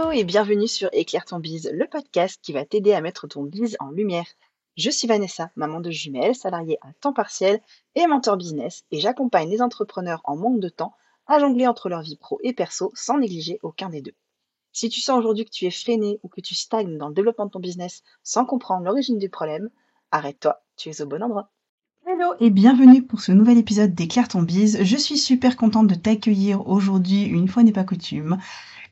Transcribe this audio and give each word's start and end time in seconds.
Hello 0.00 0.12
et 0.12 0.24
bienvenue 0.24 0.66
sur 0.66 0.88
Éclaire 0.92 1.26
ton 1.26 1.40
bise, 1.40 1.70
le 1.74 1.86
podcast 1.86 2.40
qui 2.42 2.54
va 2.54 2.64
t'aider 2.64 2.94
à 2.94 3.02
mettre 3.02 3.26
ton 3.26 3.42
bise 3.42 3.76
en 3.80 3.90
lumière. 3.90 4.24
Je 4.78 4.88
suis 4.88 5.06
Vanessa, 5.06 5.50
maman 5.56 5.80
de 5.80 5.90
jumelles, 5.90 6.34
salariée 6.34 6.78
à 6.80 6.90
temps 7.02 7.12
partiel 7.12 7.60
et 7.94 8.06
mentor 8.06 8.38
business 8.38 8.84
et 8.90 8.98
j'accompagne 8.98 9.50
les 9.50 9.60
entrepreneurs 9.60 10.22
en 10.24 10.36
manque 10.36 10.58
de 10.58 10.70
temps 10.70 10.94
à 11.26 11.38
jongler 11.38 11.66
entre 11.66 11.90
leur 11.90 12.00
vie 12.00 12.16
pro 12.16 12.38
et 12.42 12.54
perso 12.54 12.90
sans 12.94 13.18
négliger 13.18 13.58
aucun 13.62 13.90
des 13.90 14.00
deux. 14.00 14.14
Si 14.72 14.88
tu 14.88 15.02
sens 15.02 15.18
aujourd'hui 15.18 15.44
que 15.44 15.50
tu 15.50 15.66
es 15.66 15.70
freiné 15.70 16.18
ou 16.22 16.28
que 16.28 16.40
tu 16.40 16.54
stagnes 16.54 16.96
dans 16.96 17.08
le 17.08 17.14
développement 17.14 17.44
de 17.44 17.50
ton 17.50 17.60
business 17.60 18.02
sans 18.22 18.46
comprendre 18.46 18.86
l'origine 18.86 19.18
du 19.18 19.28
problème, 19.28 19.68
arrête-toi, 20.12 20.62
tu 20.78 20.88
es 20.88 21.02
au 21.02 21.06
bon 21.06 21.22
endroit. 21.22 21.50
Hello 22.06 22.32
et 22.40 22.48
bienvenue 22.48 23.02
pour 23.02 23.20
ce 23.20 23.32
nouvel 23.32 23.58
épisode 23.58 23.94
d'Éclaire 23.94 24.28
ton 24.28 24.42
bise. 24.42 24.82
Je 24.82 24.96
suis 24.96 25.18
super 25.18 25.58
contente 25.58 25.88
de 25.88 25.94
t'accueillir 25.94 26.66
aujourd'hui, 26.66 27.24
une 27.24 27.48
fois 27.48 27.62
n'est 27.62 27.72
pas 27.72 27.84
coutume. 27.84 28.38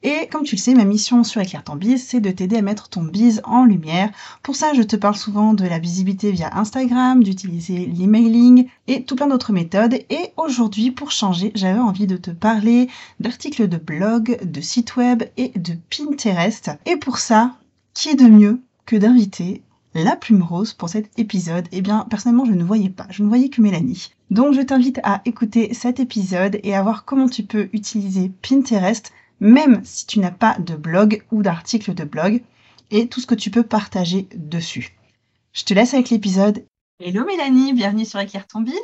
Et 0.02 0.28
comme 0.30 0.44
tu 0.44 0.54
le 0.54 0.60
sais, 0.60 0.74
ma 0.74 0.84
mission 0.84 1.24
sur 1.24 1.40
Éclaire 1.40 1.64
ton 1.64 1.74
bise, 1.74 2.06
c'est 2.06 2.20
de 2.20 2.30
t'aider 2.30 2.56
à 2.56 2.62
mettre 2.62 2.88
ton 2.88 3.02
bise 3.02 3.40
en 3.44 3.64
lumière. 3.64 4.10
Pour 4.42 4.54
ça, 4.54 4.72
je 4.72 4.82
te 4.82 4.94
parle 4.94 5.16
souvent 5.16 5.54
de 5.54 5.64
la 5.64 5.78
visibilité 5.78 6.30
via 6.30 6.56
Instagram, 6.56 7.24
d'utiliser 7.24 7.86
l'emailing 7.86 8.68
et 8.86 9.02
tout 9.02 9.16
plein 9.16 9.26
d'autres 9.26 9.52
méthodes. 9.52 9.94
Et 9.94 10.32
aujourd'hui, 10.36 10.92
pour 10.92 11.10
changer, 11.10 11.50
j'avais 11.54 11.80
envie 11.80 12.06
de 12.06 12.16
te 12.16 12.30
parler 12.30 12.88
d'articles 13.18 13.68
de 13.68 13.76
blog, 13.76 14.38
de 14.44 14.60
sites 14.60 14.96
web 14.96 15.24
et 15.36 15.52
de 15.56 15.74
Pinterest. 15.90 16.70
Et 16.86 16.96
pour 16.96 17.18
ça, 17.18 17.56
qui 17.94 18.10
est 18.10 18.14
de 18.14 18.28
mieux 18.28 18.60
que 18.86 18.96
d'inviter 18.96 19.62
la 19.94 20.14
plume 20.14 20.42
rose 20.42 20.74
pour 20.74 20.88
cet 20.88 21.10
épisode? 21.18 21.66
Eh 21.72 21.80
bien, 21.80 22.06
personnellement, 22.08 22.44
je 22.44 22.52
ne 22.52 22.62
voyais 22.62 22.90
pas. 22.90 23.06
Je 23.10 23.24
ne 23.24 23.28
voyais 23.28 23.48
que 23.48 23.60
Mélanie. 23.60 24.12
Donc, 24.30 24.54
je 24.54 24.60
t'invite 24.60 25.00
à 25.02 25.22
écouter 25.24 25.74
cet 25.74 25.98
épisode 25.98 26.60
et 26.62 26.74
à 26.76 26.82
voir 26.82 27.04
comment 27.04 27.28
tu 27.28 27.42
peux 27.42 27.68
utiliser 27.72 28.30
Pinterest 28.48 29.12
même 29.40 29.84
si 29.84 30.06
tu 30.06 30.18
n'as 30.18 30.30
pas 30.30 30.58
de 30.58 30.74
blog 30.74 31.24
ou 31.30 31.42
d'article 31.42 31.94
de 31.94 32.04
blog, 32.04 32.42
et 32.90 33.08
tout 33.08 33.20
ce 33.20 33.26
que 33.26 33.34
tu 33.34 33.50
peux 33.50 33.62
partager 33.62 34.28
dessus. 34.34 34.96
Je 35.52 35.64
te 35.64 35.74
laisse 35.74 35.94
avec 35.94 36.10
l'épisode. 36.10 36.64
Hello 37.00 37.24
Mélanie, 37.24 37.72
bienvenue 37.72 38.04
sur 38.04 38.18
Éclaire 38.20 38.46
ton 38.46 38.60
bise. 38.60 38.74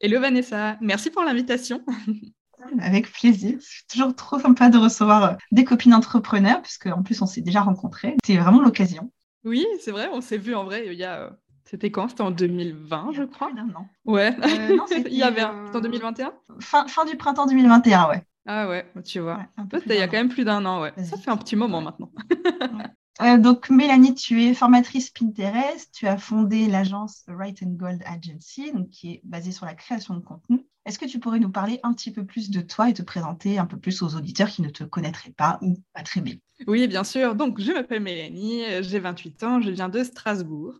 Hello 0.00 0.20
Vanessa, 0.20 0.76
merci 0.80 1.10
pour 1.10 1.22
l'invitation. 1.22 1.82
Avec 2.80 3.12
plaisir. 3.12 3.58
C'est 3.60 3.86
toujours 3.86 4.14
trop 4.14 4.38
sympa 4.38 4.68
de 4.68 4.78
recevoir 4.78 5.24
euh, 5.24 5.34
des 5.52 5.64
copines 5.64 5.94
entrepreneurs, 5.94 6.62
puisque 6.62 6.86
en 6.86 7.02
plus 7.02 7.20
on 7.22 7.26
s'est 7.26 7.40
déjà 7.40 7.60
rencontrés. 7.60 8.16
C'est 8.24 8.36
vraiment 8.36 8.60
l'occasion. 8.60 9.10
Oui, 9.44 9.66
c'est 9.80 9.90
vrai, 9.90 10.08
on 10.12 10.20
s'est 10.20 10.38
vu 10.38 10.54
en 10.54 10.64
vrai 10.64 10.84
il 10.86 10.94
y 10.94 11.04
a. 11.04 11.22
Euh, 11.22 11.30
c'était 11.64 11.90
quand? 11.90 12.08
C'était 12.08 12.22
en 12.22 12.30
2020, 12.30 13.10
je 13.12 13.22
crois. 13.24 13.50
Plus 13.50 13.60
an. 13.60 13.88
Ouais. 14.04 14.34
Euh, 14.44 14.76
non, 14.76 14.84
il 15.06 15.14
y 15.14 15.22
avait. 15.22 15.44
C'était 15.66 15.78
en 15.78 15.80
2021 15.80 16.32
fin, 16.60 16.86
fin 16.88 17.04
du 17.04 17.16
printemps 17.16 17.46
2021, 17.46 18.08
ouais. 18.08 18.22
Ah 18.46 18.68
ouais, 18.68 18.86
tu 19.04 19.20
vois. 19.20 19.46
il 19.86 19.92
y 19.94 19.98
a 19.98 20.06
quand 20.06 20.16
même 20.16 20.28
plus 20.28 20.44
d'un 20.44 20.64
an, 20.64 20.80
ouais. 20.80 20.92
Ça 21.04 21.16
fait 21.16 21.30
un 21.30 21.36
petit 21.36 21.56
moment 21.56 21.80
maintenant. 21.80 22.10
Euh, 23.22 23.38
donc, 23.38 23.70
Mélanie, 23.70 24.14
tu 24.14 24.42
es 24.42 24.52
formatrice 24.52 25.08
Pinterest. 25.08 25.90
Tu 25.94 26.06
as 26.06 26.18
fondé 26.18 26.66
l'agence 26.66 27.24
Right 27.28 27.62
and 27.62 27.70
Gold 27.70 28.02
Agency, 28.04 28.72
donc, 28.72 28.90
qui 28.90 29.12
est 29.12 29.20
basée 29.24 29.52
sur 29.52 29.64
la 29.64 29.74
création 29.74 30.12
de 30.12 30.20
contenu. 30.20 30.66
Est-ce 30.84 30.98
que 30.98 31.06
tu 31.06 31.18
pourrais 31.18 31.38
nous 31.38 31.50
parler 31.50 31.80
un 31.82 31.94
petit 31.94 32.12
peu 32.12 32.26
plus 32.26 32.50
de 32.50 32.60
toi 32.60 32.90
et 32.90 32.92
te 32.92 33.00
présenter 33.00 33.58
un 33.58 33.64
peu 33.64 33.78
plus 33.78 34.02
aux 34.02 34.16
auditeurs 34.16 34.50
qui 34.50 34.60
ne 34.60 34.68
te 34.68 34.84
connaîtraient 34.84 35.32
pas 35.32 35.58
ou 35.62 35.82
pas 35.94 36.02
très 36.02 36.20
bien? 36.20 36.34
Oui, 36.66 36.86
bien 36.88 37.04
sûr. 37.04 37.34
Donc, 37.34 37.58
je 37.58 37.72
m'appelle 37.72 38.02
Mélanie, 38.02 38.64
j'ai 38.82 38.98
28 38.98 39.42
ans, 39.44 39.60
je 39.62 39.70
viens 39.70 39.88
de 39.88 40.04
Strasbourg, 40.04 40.74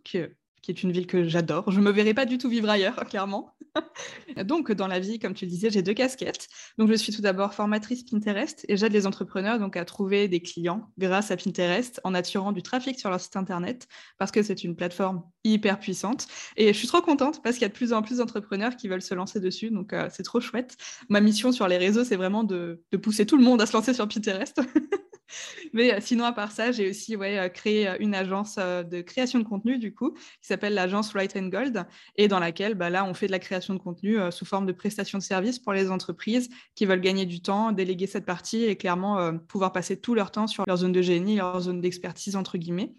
qui 0.67 0.71
est 0.71 0.83
une 0.83 0.91
ville 0.91 1.07
que 1.07 1.23
j'adore. 1.23 1.71
Je 1.71 1.79
ne 1.79 1.85
me 1.85 1.91
verrai 1.91 2.13
pas 2.13 2.25
du 2.25 2.37
tout 2.37 2.49
vivre 2.49 2.69
ailleurs, 2.69 2.95
clairement. 3.09 3.55
donc, 4.43 4.69
dans 4.73 4.87
la 4.87 4.99
vie, 4.99 5.17
comme 5.17 5.33
tu 5.33 5.45
le 5.45 5.49
disais, 5.51 5.69
j'ai 5.69 5.81
deux 5.81 5.93
casquettes. 5.93 6.49
Donc, 6.77 6.89
je 6.89 6.95
suis 6.95 7.13
tout 7.13 7.21
d'abord 7.21 7.53
formatrice 7.53 8.03
Pinterest 8.03 8.65
et 8.67 8.75
j'aide 8.75 8.91
les 8.91 9.07
entrepreneurs 9.07 9.59
donc, 9.59 9.77
à 9.77 9.85
trouver 9.85 10.27
des 10.27 10.41
clients 10.41 10.91
grâce 10.97 11.31
à 11.31 11.37
Pinterest 11.37 12.01
en 12.03 12.13
attirant 12.13 12.51
du 12.51 12.63
trafic 12.63 12.99
sur 12.99 13.09
leur 13.09 13.21
site 13.21 13.37
internet 13.37 13.87
parce 14.17 14.29
que 14.29 14.43
c'est 14.43 14.65
une 14.65 14.75
plateforme 14.75 15.23
hyper 15.45 15.79
puissante. 15.79 16.27
Et 16.57 16.73
je 16.73 16.77
suis 16.77 16.89
trop 16.89 17.01
contente 17.01 17.41
parce 17.41 17.55
qu'il 17.55 17.61
y 17.61 17.65
a 17.65 17.69
de 17.69 17.73
plus 17.73 17.93
en 17.93 18.01
plus 18.01 18.17
d'entrepreneurs 18.17 18.75
qui 18.75 18.89
veulent 18.89 19.01
se 19.01 19.13
lancer 19.13 19.39
dessus. 19.39 19.71
Donc, 19.71 19.93
euh, 19.93 20.09
c'est 20.11 20.23
trop 20.23 20.41
chouette. 20.41 20.75
Ma 21.07 21.21
mission 21.21 21.53
sur 21.53 21.69
les 21.69 21.77
réseaux, 21.77 22.03
c'est 22.03 22.17
vraiment 22.17 22.43
de, 22.43 22.83
de 22.91 22.97
pousser 22.97 23.25
tout 23.25 23.37
le 23.37 23.43
monde 23.45 23.61
à 23.61 23.65
se 23.65 23.71
lancer 23.71 23.93
sur 23.93 24.05
Pinterest. 24.05 24.59
Mais 25.73 25.93
euh, 25.93 25.97
sinon, 26.01 26.25
à 26.25 26.31
part 26.31 26.51
ça, 26.51 26.71
j'ai 26.71 26.89
aussi 26.89 27.15
ouais, 27.15 27.37
euh, 27.37 27.49
créé 27.49 27.87
euh, 27.87 27.97
une 27.99 28.15
agence 28.15 28.57
de 28.57 29.01
création 29.01 29.39
de 29.39 29.43
contenu, 29.43 29.77
du 29.77 29.93
coup, 29.93 30.11
qui 30.11 30.47
s'appelle 30.47 30.73
l'agence 30.73 31.13
Right 31.13 31.35
and 31.35 31.47
Gold, 31.47 31.85
et 32.15 32.27
dans 32.27 32.39
laquelle, 32.39 32.75
bah, 32.75 32.89
là, 32.89 33.05
on 33.05 33.13
fait 33.13 33.27
de 33.27 33.31
la 33.31 33.39
création 33.39 33.73
de 33.73 33.79
contenu 33.79 34.17
sous 34.31 34.45
forme 34.45 34.65
de 34.65 34.71
prestation 34.71 35.17
de 35.17 35.23
services 35.23 35.59
pour 35.59 35.73
les 35.73 35.91
entreprises 35.91 36.49
qui 36.75 36.85
veulent 36.85 37.01
gagner 37.01 37.25
du 37.25 37.41
temps, 37.41 37.71
déléguer 37.71 38.07
cette 38.07 38.25
partie 38.25 38.63
et 38.63 38.75
clairement 38.75 39.37
pouvoir 39.47 39.71
passer 39.71 39.99
tout 39.99 40.15
leur 40.15 40.31
temps 40.31 40.47
sur 40.47 40.63
leur 40.67 40.77
zone 40.77 40.91
de 40.91 41.01
génie, 41.01 41.37
leur 41.37 41.59
zone 41.59 41.81
d'expertise, 41.81 42.35
entre 42.35 42.57
guillemets. 42.57 42.93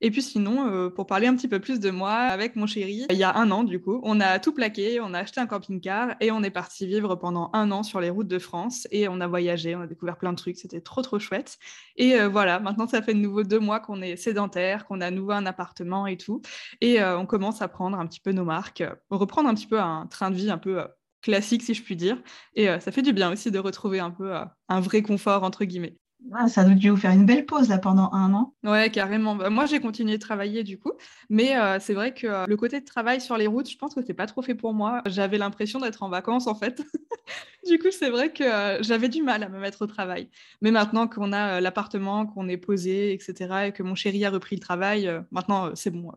Et 0.00 0.10
puis 0.10 0.22
sinon, 0.22 0.66
euh, 0.68 0.88
pour 0.88 1.06
parler 1.06 1.26
un 1.26 1.36
petit 1.36 1.48
peu 1.48 1.60
plus 1.60 1.78
de 1.78 1.90
moi, 1.90 2.12
avec 2.12 2.56
mon 2.56 2.66
chéri, 2.66 3.06
il 3.10 3.16
y 3.16 3.22
a 3.22 3.36
un 3.36 3.50
an 3.50 3.64
du 3.64 3.80
coup, 3.80 4.00
on 4.02 4.18
a 4.20 4.38
tout 4.38 4.52
plaqué, 4.52 5.00
on 5.00 5.12
a 5.12 5.18
acheté 5.18 5.40
un 5.40 5.46
camping-car 5.46 6.16
et 6.20 6.30
on 6.30 6.42
est 6.42 6.50
parti 6.50 6.86
vivre 6.86 7.16
pendant 7.16 7.50
un 7.52 7.70
an 7.70 7.82
sur 7.82 8.00
les 8.00 8.08
routes 8.08 8.28
de 8.28 8.38
France 8.38 8.88
et 8.90 9.08
on 9.08 9.20
a 9.20 9.26
voyagé, 9.26 9.76
on 9.76 9.82
a 9.82 9.86
découvert 9.86 10.16
plein 10.16 10.32
de 10.32 10.38
trucs, 10.38 10.56
c'était 10.56 10.80
trop 10.80 11.02
trop 11.02 11.18
chouette. 11.18 11.58
Et 11.96 12.18
euh, 12.18 12.28
voilà, 12.28 12.60
maintenant 12.60 12.86
ça 12.86 13.02
fait 13.02 13.14
de 13.14 13.20
nouveau 13.20 13.42
deux 13.42 13.60
mois 13.60 13.80
qu'on 13.80 14.00
est 14.00 14.16
sédentaire, 14.16 14.86
qu'on 14.86 15.00
a 15.02 15.06
à 15.06 15.10
nouveau 15.10 15.32
un 15.32 15.44
appartement 15.44 16.06
et 16.06 16.16
tout, 16.16 16.40
et 16.80 17.02
euh, 17.02 17.18
on 17.18 17.26
commence 17.26 17.60
à 17.60 17.68
prendre 17.68 17.98
un 17.98 18.06
petit 18.06 18.20
peu 18.20 18.32
nos 18.32 18.44
marques, 18.44 18.82
reprendre 19.10 19.48
un 19.48 19.54
petit 19.54 19.66
peu 19.66 19.78
un 19.80 20.06
train 20.06 20.30
de 20.30 20.36
vie 20.36 20.50
un 20.50 20.58
peu 20.58 20.82
classique 21.22 21.62
si 21.62 21.74
je 21.74 21.82
puis 21.82 21.96
dire. 21.96 22.16
Et 22.54 22.66
ça 22.80 22.90
fait 22.92 23.02
du 23.02 23.12
bien 23.12 23.30
aussi 23.30 23.50
de 23.50 23.58
retrouver 23.58 24.00
un 24.00 24.10
peu 24.10 24.32
un 24.68 24.80
vrai 24.80 25.02
confort 25.02 25.42
entre 25.42 25.64
guillemets. 25.64 25.99
Ah, 26.32 26.48
ça 26.48 26.60
a 26.62 26.64
dû 26.64 26.90
vous 26.90 26.96
faire 26.96 27.10
une 27.10 27.26
belle 27.26 27.46
pause 27.46 27.68
là 27.68 27.78
pendant 27.78 28.12
un 28.12 28.32
an. 28.34 28.54
Ouais, 28.62 28.90
carrément. 28.90 29.34
Bah, 29.34 29.50
moi, 29.50 29.66
j'ai 29.66 29.80
continué 29.80 30.16
de 30.16 30.22
travailler 30.22 30.62
du 30.62 30.78
coup, 30.78 30.92
mais 31.28 31.56
euh, 31.56 31.78
c'est 31.80 31.94
vrai 31.94 32.14
que 32.14 32.26
euh, 32.26 32.46
le 32.46 32.56
côté 32.56 32.80
de 32.80 32.84
travail 32.84 33.20
sur 33.20 33.36
les 33.36 33.46
routes, 33.46 33.68
je 33.68 33.76
pense 33.76 33.94
que 33.94 34.00
c'est 34.04 34.14
pas 34.14 34.26
trop 34.26 34.42
fait 34.42 34.54
pour 34.54 34.72
moi. 34.72 35.02
J'avais 35.06 35.38
l'impression 35.38 35.80
d'être 35.80 36.02
en 36.02 36.08
vacances 36.08 36.46
en 36.46 36.54
fait. 36.54 36.82
du 37.66 37.78
coup, 37.78 37.90
c'est 37.90 38.10
vrai 38.10 38.32
que 38.32 38.44
euh, 38.44 38.82
j'avais 38.82 39.08
du 39.08 39.22
mal 39.22 39.42
à 39.42 39.48
me 39.48 39.58
mettre 39.58 39.82
au 39.82 39.86
travail. 39.86 40.30
Mais 40.60 40.70
maintenant 40.70 41.08
qu'on 41.08 41.32
a 41.32 41.60
l'appartement, 41.60 42.26
qu'on 42.26 42.48
est 42.48 42.58
posé, 42.58 43.12
etc., 43.12 43.66
et 43.66 43.72
que 43.72 43.82
mon 43.82 43.94
chéri 43.94 44.24
a 44.24 44.30
repris 44.30 44.56
le 44.56 44.60
travail, 44.60 45.10
maintenant 45.32 45.74
c'est 45.74 45.90
bon, 45.90 46.12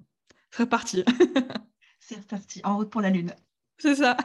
c'est 0.51 0.63
reparti. 0.63 1.03
c'est 1.99 2.17
reparti, 2.17 2.61
en 2.63 2.77
route 2.77 2.89
pour 2.89 3.01
la 3.01 3.09
lune. 3.09 3.33
C'est 3.79 3.95
ça. 3.95 4.17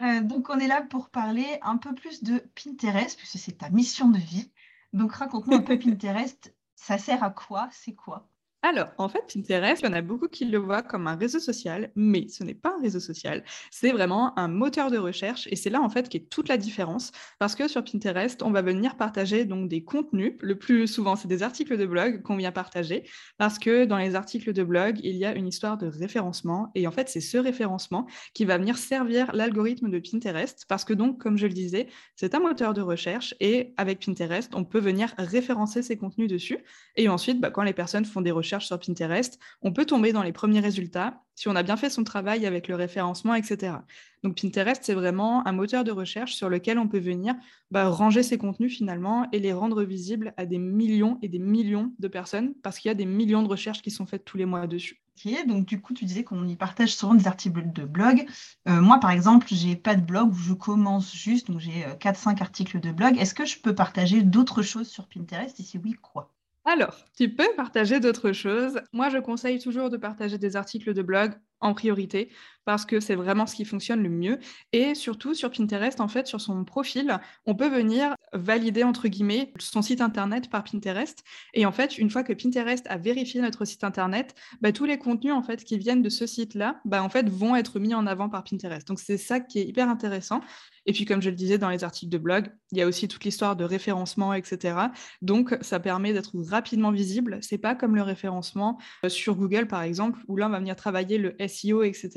donc, 0.22 0.48
on 0.48 0.58
est 0.58 0.68
là 0.68 0.82
pour 0.82 1.10
parler 1.10 1.46
un 1.62 1.76
peu 1.76 1.94
plus 1.94 2.22
de 2.22 2.42
Pinterest, 2.54 3.18
puisque 3.18 3.38
c'est 3.38 3.58
ta 3.58 3.68
mission 3.68 4.08
de 4.08 4.18
vie. 4.18 4.50
Donc 4.96 5.12
raconte-nous 5.12 5.56
un 5.58 5.62
peu 5.62 5.78
Pinterest, 5.78 6.56
ça 6.74 6.96
sert 6.96 7.22
à 7.22 7.30
quoi? 7.30 7.68
C'est 7.70 7.94
quoi? 7.94 8.30
Alors, 8.68 8.88
en 8.98 9.08
fait, 9.08 9.22
Pinterest, 9.32 9.80
il 9.80 9.86
y 9.86 9.88
en 9.88 9.92
a 9.92 10.02
beaucoup 10.02 10.26
qui 10.26 10.44
le 10.44 10.58
voient 10.58 10.82
comme 10.82 11.06
un 11.06 11.14
réseau 11.14 11.38
social, 11.38 11.92
mais 11.94 12.26
ce 12.26 12.42
n'est 12.42 12.52
pas 12.54 12.74
un 12.76 12.82
réseau 12.82 12.98
social. 12.98 13.44
C'est 13.70 13.92
vraiment 13.92 14.36
un 14.36 14.48
moteur 14.48 14.90
de 14.90 14.98
recherche 14.98 15.46
et 15.52 15.54
c'est 15.54 15.70
là, 15.70 15.80
en 15.80 15.88
fait, 15.88 16.08
qu'est 16.08 16.28
toute 16.28 16.48
la 16.48 16.56
différence. 16.56 17.12
Parce 17.38 17.54
que 17.54 17.68
sur 17.68 17.84
Pinterest, 17.84 18.42
on 18.42 18.50
va 18.50 18.62
venir 18.62 18.96
partager 18.96 19.44
donc 19.44 19.68
des 19.68 19.84
contenus. 19.84 20.32
Le 20.40 20.58
plus 20.58 20.88
souvent, 20.88 21.14
c'est 21.14 21.28
des 21.28 21.44
articles 21.44 21.78
de 21.78 21.86
blog 21.86 22.22
qu'on 22.22 22.36
vient 22.36 22.50
partager 22.50 23.04
parce 23.38 23.60
que 23.60 23.84
dans 23.84 23.98
les 23.98 24.16
articles 24.16 24.52
de 24.52 24.64
blog, 24.64 24.98
il 25.04 25.14
y 25.14 25.24
a 25.24 25.32
une 25.36 25.46
histoire 25.46 25.78
de 25.78 25.86
référencement 25.86 26.72
et 26.74 26.88
en 26.88 26.90
fait, 26.90 27.08
c'est 27.08 27.20
ce 27.20 27.38
référencement 27.38 28.08
qui 28.34 28.44
va 28.44 28.58
venir 28.58 28.78
servir 28.78 29.30
l'algorithme 29.32 29.90
de 29.90 30.00
Pinterest 30.00 30.64
parce 30.68 30.84
que 30.84 30.92
donc, 30.92 31.20
comme 31.20 31.38
je 31.38 31.46
le 31.46 31.52
disais, 31.52 31.86
c'est 32.16 32.34
un 32.34 32.40
moteur 32.40 32.74
de 32.74 32.80
recherche 32.80 33.32
et 33.38 33.74
avec 33.76 34.04
Pinterest, 34.04 34.56
on 34.56 34.64
peut 34.64 34.80
venir 34.80 35.14
référencer 35.18 35.82
ces 35.82 35.96
contenus 35.96 36.28
dessus 36.28 36.58
et 36.96 37.08
ensuite, 37.08 37.40
bah, 37.40 37.52
quand 37.52 37.62
les 37.62 37.72
personnes 37.72 38.04
font 38.04 38.22
des 38.22 38.32
recherches 38.32 38.55
sur 38.64 38.78
Pinterest, 38.78 39.38
on 39.62 39.72
peut 39.72 39.84
tomber 39.84 40.12
dans 40.12 40.22
les 40.22 40.32
premiers 40.32 40.60
résultats 40.60 41.22
si 41.34 41.48
on 41.48 41.56
a 41.56 41.62
bien 41.62 41.76
fait 41.76 41.90
son 41.90 42.02
travail 42.02 42.46
avec 42.46 42.66
le 42.66 42.74
référencement, 42.74 43.34
etc. 43.34 43.76
Donc 44.22 44.40
Pinterest, 44.40 44.82
c'est 44.82 44.94
vraiment 44.94 45.46
un 45.46 45.52
moteur 45.52 45.84
de 45.84 45.92
recherche 45.92 46.34
sur 46.34 46.48
lequel 46.48 46.78
on 46.78 46.88
peut 46.88 46.98
venir 46.98 47.34
bah, 47.70 47.88
ranger 47.88 48.22
ses 48.22 48.38
contenus 48.38 48.74
finalement 48.74 49.28
et 49.32 49.38
les 49.38 49.52
rendre 49.52 49.82
visibles 49.84 50.32
à 50.36 50.46
des 50.46 50.58
millions 50.58 51.18
et 51.22 51.28
des 51.28 51.38
millions 51.38 51.92
de 51.98 52.08
personnes 52.08 52.54
parce 52.62 52.78
qu'il 52.78 52.88
y 52.88 52.92
a 52.92 52.94
des 52.94 53.06
millions 53.06 53.42
de 53.42 53.48
recherches 53.48 53.82
qui 53.82 53.90
sont 53.90 54.06
faites 54.06 54.24
tous 54.24 54.38
les 54.38 54.46
mois 54.46 54.66
dessus. 54.66 55.02
Donc 55.46 55.66
du 55.66 55.80
coup, 55.80 55.94
tu 55.94 56.04
disais 56.04 56.24
qu'on 56.24 56.46
y 56.46 56.56
partage 56.56 56.94
souvent 56.94 57.14
des 57.14 57.26
articles 57.26 57.72
de 57.72 57.84
blog. 57.84 58.26
Euh, 58.68 58.80
moi, 58.80 59.00
par 59.00 59.10
exemple, 59.10 59.46
j'ai 59.50 59.76
pas 59.76 59.94
de 59.94 60.02
blog 60.02 60.32
je 60.34 60.52
commence 60.52 61.14
juste, 61.14 61.50
donc 61.50 61.60
j'ai 61.60 61.84
4-5 62.00 62.38
euh, 62.38 62.42
articles 62.42 62.80
de 62.80 62.92
blog. 62.92 63.16
Est-ce 63.18 63.34
que 63.34 63.44
je 63.46 63.58
peux 63.58 63.74
partager 63.74 64.22
d'autres 64.22 64.62
choses 64.62 64.88
sur 64.88 65.08
Pinterest? 65.08 65.58
Et 65.58 65.62
si 65.62 65.78
oui, 65.78 65.94
quoi? 65.94 66.35
Alors, 66.68 66.96
tu 67.16 67.32
peux 67.32 67.48
partager 67.56 68.00
d'autres 68.00 68.32
choses. 68.32 68.80
Moi, 68.92 69.08
je 69.08 69.18
conseille 69.18 69.60
toujours 69.60 69.88
de 69.88 69.96
partager 69.96 70.36
des 70.36 70.56
articles 70.56 70.94
de 70.94 71.02
blog 71.02 71.32
en 71.60 71.74
priorité 71.74 72.30
parce 72.64 72.84
que 72.84 72.98
c'est 72.98 73.14
vraiment 73.14 73.46
ce 73.46 73.54
qui 73.54 73.64
fonctionne 73.64 74.02
le 74.02 74.08
mieux. 74.08 74.40
Et 74.72 74.96
surtout 74.96 75.32
sur 75.32 75.52
Pinterest, 75.52 76.00
en 76.00 76.08
fait, 76.08 76.26
sur 76.26 76.40
son 76.40 76.64
profil, 76.64 77.18
on 77.46 77.54
peut 77.54 77.68
venir 77.68 78.16
valider, 78.32 78.82
entre 78.82 79.06
guillemets, 79.06 79.52
son 79.60 79.80
site 79.80 80.00
Internet 80.00 80.50
par 80.50 80.64
Pinterest. 80.64 81.22
Et 81.54 81.66
en 81.66 81.72
fait, 81.72 81.98
une 81.98 82.10
fois 82.10 82.24
que 82.24 82.32
Pinterest 82.32 82.84
a 82.88 82.98
vérifié 82.98 83.40
notre 83.40 83.64
site 83.64 83.84
Internet, 83.84 84.34
bah, 84.60 84.72
tous 84.72 84.86
les 84.86 84.98
contenus 84.98 85.34
en 85.34 85.44
fait, 85.44 85.62
qui 85.62 85.78
viennent 85.78 86.02
de 86.02 86.08
ce 86.08 86.26
site-là 86.26 86.80
bah, 86.84 87.00
en 87.04 87.08
fait, 87.08 87.28
vont 87.28 87.54
être 87.54 87.78
mis 87.78 87.94
en 87.94 88.08
avant 88.08 88.28
par 88.28 88.42
Pinterest. 88.42 88.88
Donc, 88.88 88.98
c'est 88.98 89.18
ça 89.18 89.38
qui 89.38 89.60
est 89.60 89.64
hyper 89.64 89.88
intéressant. 89.88 90.40
Et 90.86 90.92
puis, 90.92 91.04
comme 91.04 91.20
je 91.20 91.30
le 91.30 91.36
disais 91.36 91.58
dans 91.58 91.68
les 91.68 91.84
articles 91.84 92.10
de 92.10 92.18
blog, 92.18 92.48
il 92.72 92.78
y 92.78 92.82
a 92.82 92.86
aussi 92.86 93.08
toute 93.08 93.24
l'histoire 93.24 93.56
de 93.56 93.64
référencement, 93.64 94.32
etc. 94.32 94.78
Donc, 95.20 95.56
ça 95.60 95.80
permet 95.80 96.12
d'être 96.12 96.32
rapidement 96.48 96.92
visible. 96.92 97.38
C'est 97.42 97.58
pas 97.58 97.74
comme 97.74 97.96
le 97.96 98.02
référencement 98.02 98.78
euh, 99.04 99.08
sur 99.08 99.36
Google, 99.36 99.66
par 99.66 99.82
exemple, 99.82 100.20
où 100.28 100.36
là, 100.36 100.46
on 100.46 100.50
va 100.50 100.58
venir 100.58 100.76
travailler 100.76 101.18
le 101.18 101.34
SEO, 101.48 101.82
etc. 101.82 102.10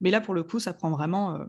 Mais 0.00 0.10
là, 0.10 0.20
pour 0.20 0.34
le 0.34 0.42
coup, 0.42 0.58
ça 0.58 0.72
prend 0.72 0.90
vraiment 0.90 1.36
euh, 1.36 1.44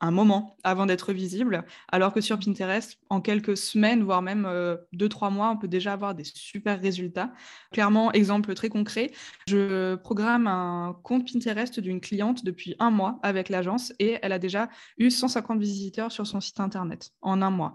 un 0.00 0.10
moment 0.10 0.56
avant 0.64 0.86
d'être 0.86 1.12
visible, 1.12 1.64
alors 1.90 2.12
que 2.12 2.20
sur 2.20 2.38
Pinterest, 2.38 2.98
en 3.10 3.20
quelques 3.20 3.56
semaines, 3.56 4.02
voire 4.02 4.22
même 4.22 4.46
euh, 4.46 4.76
deux, 4.92 5.08
trois 5.08 5.30
mois, 5.30 5.50
on 5.50 5.56
peut 5.56 5.68
déjà 5.68 5.92
avoir 5.92 6.14
des 6.14 6.24
super 6.24 6.80
résultats. 6.80 7.32
Clairement, 7.72 8.12
exemple 8.12 8.54
très 8.54 8.68
concret, 8.68 9.10
je 9.48 9.96
programme 9.96 10.46
un 10.46 10.98
compte 11.02 11.30
Pinterest 11.30 11.80
d'une 11.80 12.00
cliente 12.00 12.44
depuis 12.44 12.76
un 12.78 12.90
mois 12.90 13.18
avec 13.22 13.48
l'agence 13.48 13.92
et 13.98 14.18
elle 14.22 14.32
a 14.32 14.38
déjà 14.38 14.68
eu 14.98 15.10
150 15.10 15.60
visiteurs 15.60 16.12
sur 16.12 16.26
son 16.26 16.40
site 16.40 16.60
internet 16.60 17.10
en 17.20 17.42
un 17.42 17.50
mois. 17.50 17.74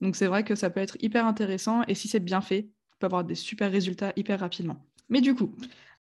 Donc 0.00 0.16
c'est 0.16 0.26
vrai 0.26 0.44
que 0.44 0.54
ça 0.54 0.70
peut 0.70 0.80
être 0.80 0.96
hyper 1.00 1.26
intéressant 1.26 1.82
et 1.88 1.94
si 1.94 2.08
c'est 2.08 2.20
bien 2.20 2.40
fait, 2.40 2.70
on 2.94 2.96
peut 3.00 3.06
avoir 3.06 3.24
des 3.24 3.34
super 3.34 3.70
résultats 3.70 4.12
hyper 4.16 4.40
rapidement. 4.40 4.84
Mais 5.08 5.20
du 5.20 5.34
coup, 5.34 5.54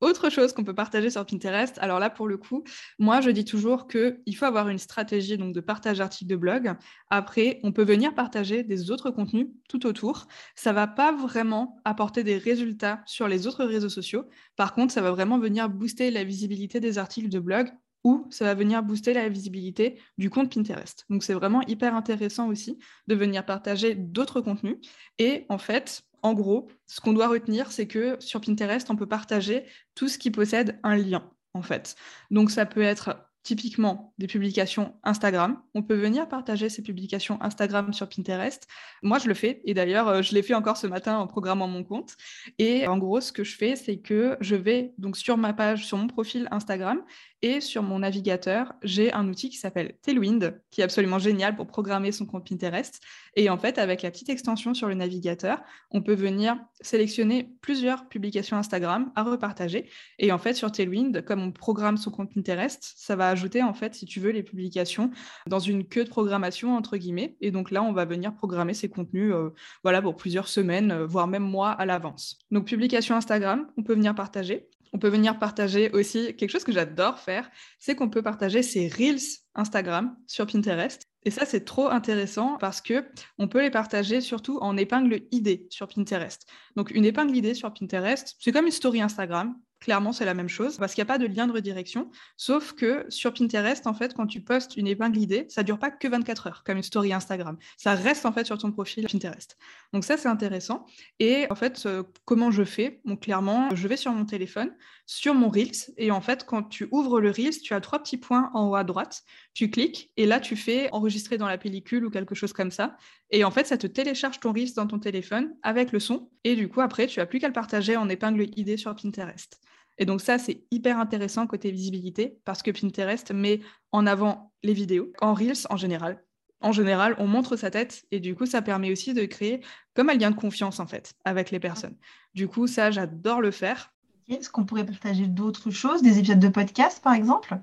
autre 0.01 0.29
chose 0.29 0.51
qu'on 0.51 0.65
peut 0.65 0.75
partager 0.75 1.09
sur 1.09 1.25
Pinterest, 1.25 1.77
alors 1.79 1.99
là 1.99 2.09
pour 2.09 2.27
le 2.27 2.37
coup, 2.37 2.63
moi 2.99 3.21
je 3.21 3.29
dis 3.29 3.45
toujours 3.45 3.87
qu'il 3.87 4.35
faut 4.35 4.45
avoir 4.45 4.67
une 4.67 4.77
stratégie 4.77 5.37
donc, 5.37 5.53
de 5.53 5.61
partage 5.61 5.99
d'articles 5.99 6.29
de 6.29 6.35
blog. 6.35 6.73
Après, 7.09 7.59
on 7.63 7.71
peut 7.71 7.85
venir 7.85 8.13
partager 8.13 8.63
des 8.63 8.91
autres 8.91 9.09
contenus 9.09 9.47
tout 9.69 9.85
autour. 9.85 10.27
Ça 10.55 10.71
ne 10.71 10.75
va 10.75 10.87
pas 10.87 11.13
vraiment 11.13 11.79
apporter 11.85 12.23
des 12.23 12.37
résultats 12.37 13.01
sur 13.05 13.29
les 13.29 13.47
autres 13.47 13.63
réseaux 13.63 13.89
sociaux. 13.89 14.25
Par 14.57 14.73
contre, 14.73 14.93
ça 14.93 15.01
va 15.01 15.11
vraiment 15.11 15.39
venir 15.39 15.69
booster 15.69 16.11
la 16.11 16.25
visibilité 16.25 16.81
des 16.81 16.97
articles 16.97 17.29
de 17.29 17.39
blog 17.39 17.71
ou 18.03 18.27
ça 18.29 18.45
va 18.45 18.53
venir 18.53 18.83
booster 18.83 19.13
la 19.13 19.29
visibilité 19.29 19.99
du 20.17 20.29
compte 20.29 20.53
Pinterest. 20.53 21.05
Donc 21.09 21.23
c'est 21.23 21.33
vraiment 21.33 21.61
hyper 21.67 21.95
intéressant 21.95 22.49
aussi 22.49 22.77
de 23.07 23.15
venir 23.15 23.45
partager 23.45 23.95
d'autres 23.95 24.41
contenus. 24.41 24.77
Et 25.17 25.45
en 25.49 25.57
fait, 25.57 26.03
en 26.25 26.33
gros, 26.33 26.67
ce 26.87 26.99
qu'on 27.01 27.13
doit 27.13 27.27
retenir, 27.27 27.71
c'est 27.71 27.85
que 27.85 28.17
sur 28.19 28.41
Pinterest, 28.41 28.89
on 28.89 28.95
peut 28.95 29.05
partager 29.05 29.63
tout 29.93 30.07
ce 30.07 30.17
qui 30.17 30.31
possède 30.31 30.79
un 30.81 30.95
lien, 30.97 31.29
en 31.53 31.61
fait. 31.61 31.95
Donc, 32.31 32.49
ça 32.49 32.65
peut 32.65 32.81
être 32.81 33.29
typiquement 33.43 34.11
des 34.17 34.25
publications 34.25 34.95
Instagram. 35.03 35.61
On 35.75 35.83
peut 35.83 35.93
venir 35.93 36.27
partager 36.27 36.67
ces 36.67 36.81
publications 36.81 37.37
Instagram 37.43 37.93
sur 37.93 38.09
Pinterest. 38.09 38.67
Moi, 39.03 39.19
je 39.19 39.27
le 39.27 39.35
fais. 39.35 39.61
Et 39.65 39.75
d'ailleurs, 39.75 40.07
euh, 40.07 40.21
je 40.23 40.33
l'ai 40.33 40.41
fait 40.41 40.55
encore 40.55 40.77
ce 40.77 40.87
matin 40.87 41.19
en 41.19 41.27
programmant 41.27 41.67
mon 41.67 41.83
compte. 41.83 42.17
Et 42.57 42.87
en 42.87 42.97
gros, 42.97 43.21
ce 43.21 43.31
que 43.31 43.43
je 43.43 43.55
fais, 43.55 43.75
c'est 43.75 43.99
que 43.99 44.35
je 44.41 44.55
vais 44.55 44.95
donc 44.97 45.17
sur 45.17 45.37
ma 45.37 45.53
page, 45.53 45.85
sur 45.85 45.99
mon 45.99 46.07
profil 46.07 46.47
Instagram, 46.49 47.03
et 47.41 47.61
sur 47.61 47.83
mon 47.83 47.99
navigateur, 47.99 48.73
j'ai 48.81 49.13
un 49.13 49.27
outil 49.27 49.49
qui 49.49 49.57
s'appelle 49.57 49.95
Tailwind, 50.01 50.61
qui 50.71 50.81
est 50.81 50.83
absolument 50.83 51.19
génial 51.19 51.55
pour 51.55 51.67
programmer 51.67 52.11
son 52.11 52.25
compte 52.25 52.47
Pinterest. 52.47 53.01
Et 53.35 53.49
en 53.49 53.57
fait, 53.57 53.77
avec 53.77 54.01
la 54.01 54.11
petite 54.11 54.29
extension 54.29 54.73
sur 54.73 54.87
le 54.87 54.95
navigateur, 54.95 55.61
on 55.91 56.01
peut 56.01 56.15
venir 56.15 56.57
sélectionner 56.81 57.51
plusieurs 57.61 58.07
publications 58.07 58.57
Instagram 58.57 59.11
à 59.15 59.23
repartager. 59.23 59.89
Et 60.17 60.31
en 60.31 60.37
fait, 60.37 60.53
sur 60.53 60.71
Tailwind, 60.71 61.23
comme 61.23 61.41
on 61.41 61.51
programme 61.51 61.97
son 61.97 62.11
compte 62.11 62.33
Pinterest, 62.33 62.93
ça 62.95 63.15
va 63.15 63.29
ajouter, 63.29 63.61
en 63.61 63.73
fait, 63.73 63.93
si 63.95 64.05
tu 64.05 64.19
veux, 64.19 64.31
les 64.31 64.43
publications 64.43 65.11
dans 65.47 65.59
une 65.59 65.85
queue 65.85 66.05
de 66.05 66.09
programmation, 66.09 66.75
entre 66.75 66.97
guillemets. 66.97 67.35
Et 67.41 67.51
donc 67.51 67.71
là, 67.71 67.83
on 67.83 67.93
va 67.93 68.05
venir 68.05 68.33
programmer 68.33 68.73
ces 68.73 68.89
contenus 68.89 69.33
euh, 69.33 69.49
voilà, 69.83 70.01
pour 70.01 70.15
plusieurs 70.15 70.47
semaines, 70.47 70.91
euh, 70.91 71.05
voire 71.05 71.27
même 71.27 71.43
mois 71.43 71.71
à 71.71 71.85
l'avance. 71.85 72.39
Donc, 72.51 72.65
publication 72.65 73.15
Instagram, 73.15 73.67
on 73.77 73.83
peut 73.83 73.93
venir 73.93 74.15
partager. 74.15 74.67
On 74.95 74.97
peut 74.97 75.09
venir 75.09 75.37
partager 75.39 75.91
aussi 75.91 76.37
quelque 76.37 76.51
chose 76.51 76.63
que 76.63 76.71
j'adore 76.71 77.19
faire, 77.19 77.51
c'est 77.79 77.95
qu'on 77.95 78.09
peut 78.09 78.21
partager 78.21 78.63
ses 78.63 78.87
reels 78.87 79.19
Instagram 79.53 80.15
sur 80.25 80.47
Pinterest. 80.47 81.03
Et 81.23 81.31
ça, 81.31 81.45
c'est 81.45 81.65
trop 81.65 81.89
intéressant 81.89 82.55
parce 82.61 82.79
que 82.79 83.03
on 83.37 83.49
peut 83.49 83.61
les 83.61 83.71
partager 83.71 84.21
surtout 84.21 84.57
en 84.61 84.77
épingle 84.77 85.23
ID 85.33 85.67
sur 85.69 85.89
Pinterest. 85.89 86.47
Donc, 86.77 86.91
une 86.91 87.03
épingle 87.03 87.35
ID 87.35 87.55
sur 87.55 87.73
Pinterest, 87.73 88.37
c'est 88.39 88.53
comme 88.53 88.67
une 88.67 88.71
story 88.71 89.01
Instagram. 89.01 89.59
Clairement, 89.81 90.13
c'est 90.13 90.23
la 90.23 90.33
même 90.33 90.47
chose 90.47 90.77
parce 90.77 90.93
qu'il 90.93 91.03
n'y 91.03 91.09
a 91.09 91.13
pas 91.13 91.17
de 91.17 91.27
lien 91.27 91.45
de 91.45 91.51
redirection. 91.51 92.09
Sauf 92.37 92.71
que 92.71 93.05
sur 93.09 93.33
Pinterest, 93.33 93.85
en 93.87 93.93
fait, 93.93 94.13
quand 94.13 94.27
tu 94.27 94.39
postes 94.39 94.77
une 94.77 94.87
épingle 94.87 95.17
idée, 95.17 95.45
ça 95.49 95.63
dure 95.63 95.77
pas 95.77 95.91
que 95.91 96.07
24 96.07 96.47
heures 96.47 96.63
comme 96.63 96.77
une 96.77 96.83
story 96.83 97.11
Instagram. 97.11 97.57
Ça 97.75 97.95
reste 97.95 98.25
en 98.25 98.31
fait 98.31 98.45
sur 98.45 98.57
ton 98.57 98.71
profil 98.71 99.05
Pinterest. 99.11 99.57
Donc 99.95 100.03
ça, 100.03 100.17
c'est 100.17 100.27
intéressant. 100.27 100.85
Et 101.19 101.47
en 101.49 101.55
fait, 101.55 101.85
euh, 101.85 102.03
comment 102.25 102.51
je 102.51 102.65
fais? 102.65 103.01
Clairement, 103.21 103.73
je 103.73 103.87
vais 103.87 103.95
sur 103.95 104.11
mon 104.11 104.25
téléphone, 104.25 104.75
sur 105.05 105.33
mon 105.33 105.47
Reels, 105.47 105.93
et 105.95 106.11
en 106.11 106.19
fait, 106.19 106.45
quand 106.45 106.63
tu 106.63 106.89
ouvres 106.91 107.21
le 107.21 107.31
Reels, 107.31 107.61
tu 107.63 107.73
as 107.73 107.79
trois 107.79 107.99
petits 107.99 108.17
points 108.17 108.51
en 108.53 108.67
haut 108.67 108.75
à 108.75 108.83
droite. 108.83 109.23
Tu 109.53 109.69
cliques 109.69 110.11
et 110.17 110.25
là, 110.25 110.41
tu 110.41 110.57
fais 110.57 110.89
enregistrer 110.91 111.37
dans 111.37 111.47
la 111.47 111.57
pellicule 111.57 112.05
ou 112.05 112.09
quelque 112.09 112.35
chose 112.35 112.51
comme 112.51 112.71
ça. 112.71 112.97
Et 113.29 113.45
en 113.45 113.51
fait, 113.51 113.67
ça 113.67 113.77
te 113.77 113.87
télécharge 113.87 114.41
ton 114.41 114.51
Reels 114.51 114.73
dans 114.75 114.85
ton 114.85 114.99
téléphone 114.99 115.55
avec 115.63 115.93
le 115.93 116.01
son. 116.01 116.29
Et 116.43 116.57
du 116.57 116.67
coup, 116.67 116.81
après, 116.81 117.07
tu 117.07 117.21
n'as 117.21 117.25
plus 117.25 117.39
qu'à 117.39 117.47
le 117.47 117.53
partager 117.53 117.95
en 117.95 118.09
épingle 118.09 118.49
ID 118.57 118.77
sur 118.77 118.93
Pinterest. 118.97 119.61
Et 119.97 120.03
donc 120.03 120.19
ça, 120.19 120.37
c'est 120.37 120.65
hyper 120.71 120.99
intéressant 120.99 121.47
côté 121.47 121.71
visibilité 121.71 122.41
parce 122.43 122.61
que 122.61 122.71
Pinterest 122.71 123.31
met 123.31 123.61
en 123.93 124.05
avant 124.05 124.51
les 124.61 124.73
vidéos. 124.73 125.13
En 125.21 125.33
Reels, 125.33 125.67
en 125.69 125.77
général, 125.77 126.21
en 126.61 126.71
général, 126.71 127.15
on 127.19 127.27
montre 127.27 127.55
sa 127.55 127.71
tête 127.71 128.05
et 128.11 128.19
du 128.19 128.35
coup, 128.35 128.45
ça 128.45 128.61
permet 128.61 128.91
aussi 128.91 129.13
de 129.13 129.25
créer 129.25 129.61
comme 129.93 130.09
un 130.09 130.15
lien 130.15 130.31
de 130.31 130.35
confiance 130.35 130.79
en 130.79 130.87
fait 130.87 131.13
avec 131.25 131.51
les 131.51 131.59
personnes. 131.59 131.95
Du 132.33 132.47
coup, 132.47 132.67
ça, 132.67 132.91
j'adore 132.91 133.41
le 133.41 133.51
faire. 133.51 133.93
Est-ce 134.27 134.49
qu'on 134.49 134.65
pourrait 134.65 134.85
partager 134.85 135.27
d'autres 135.27 135.69
choses, 135.69 136.01
des 136.01 136.17
épisodes 136.17 136.39
de 136.39 136.49
podcast 136.49 137.01
par 137.03 137.13
exemple? 137.13 137.59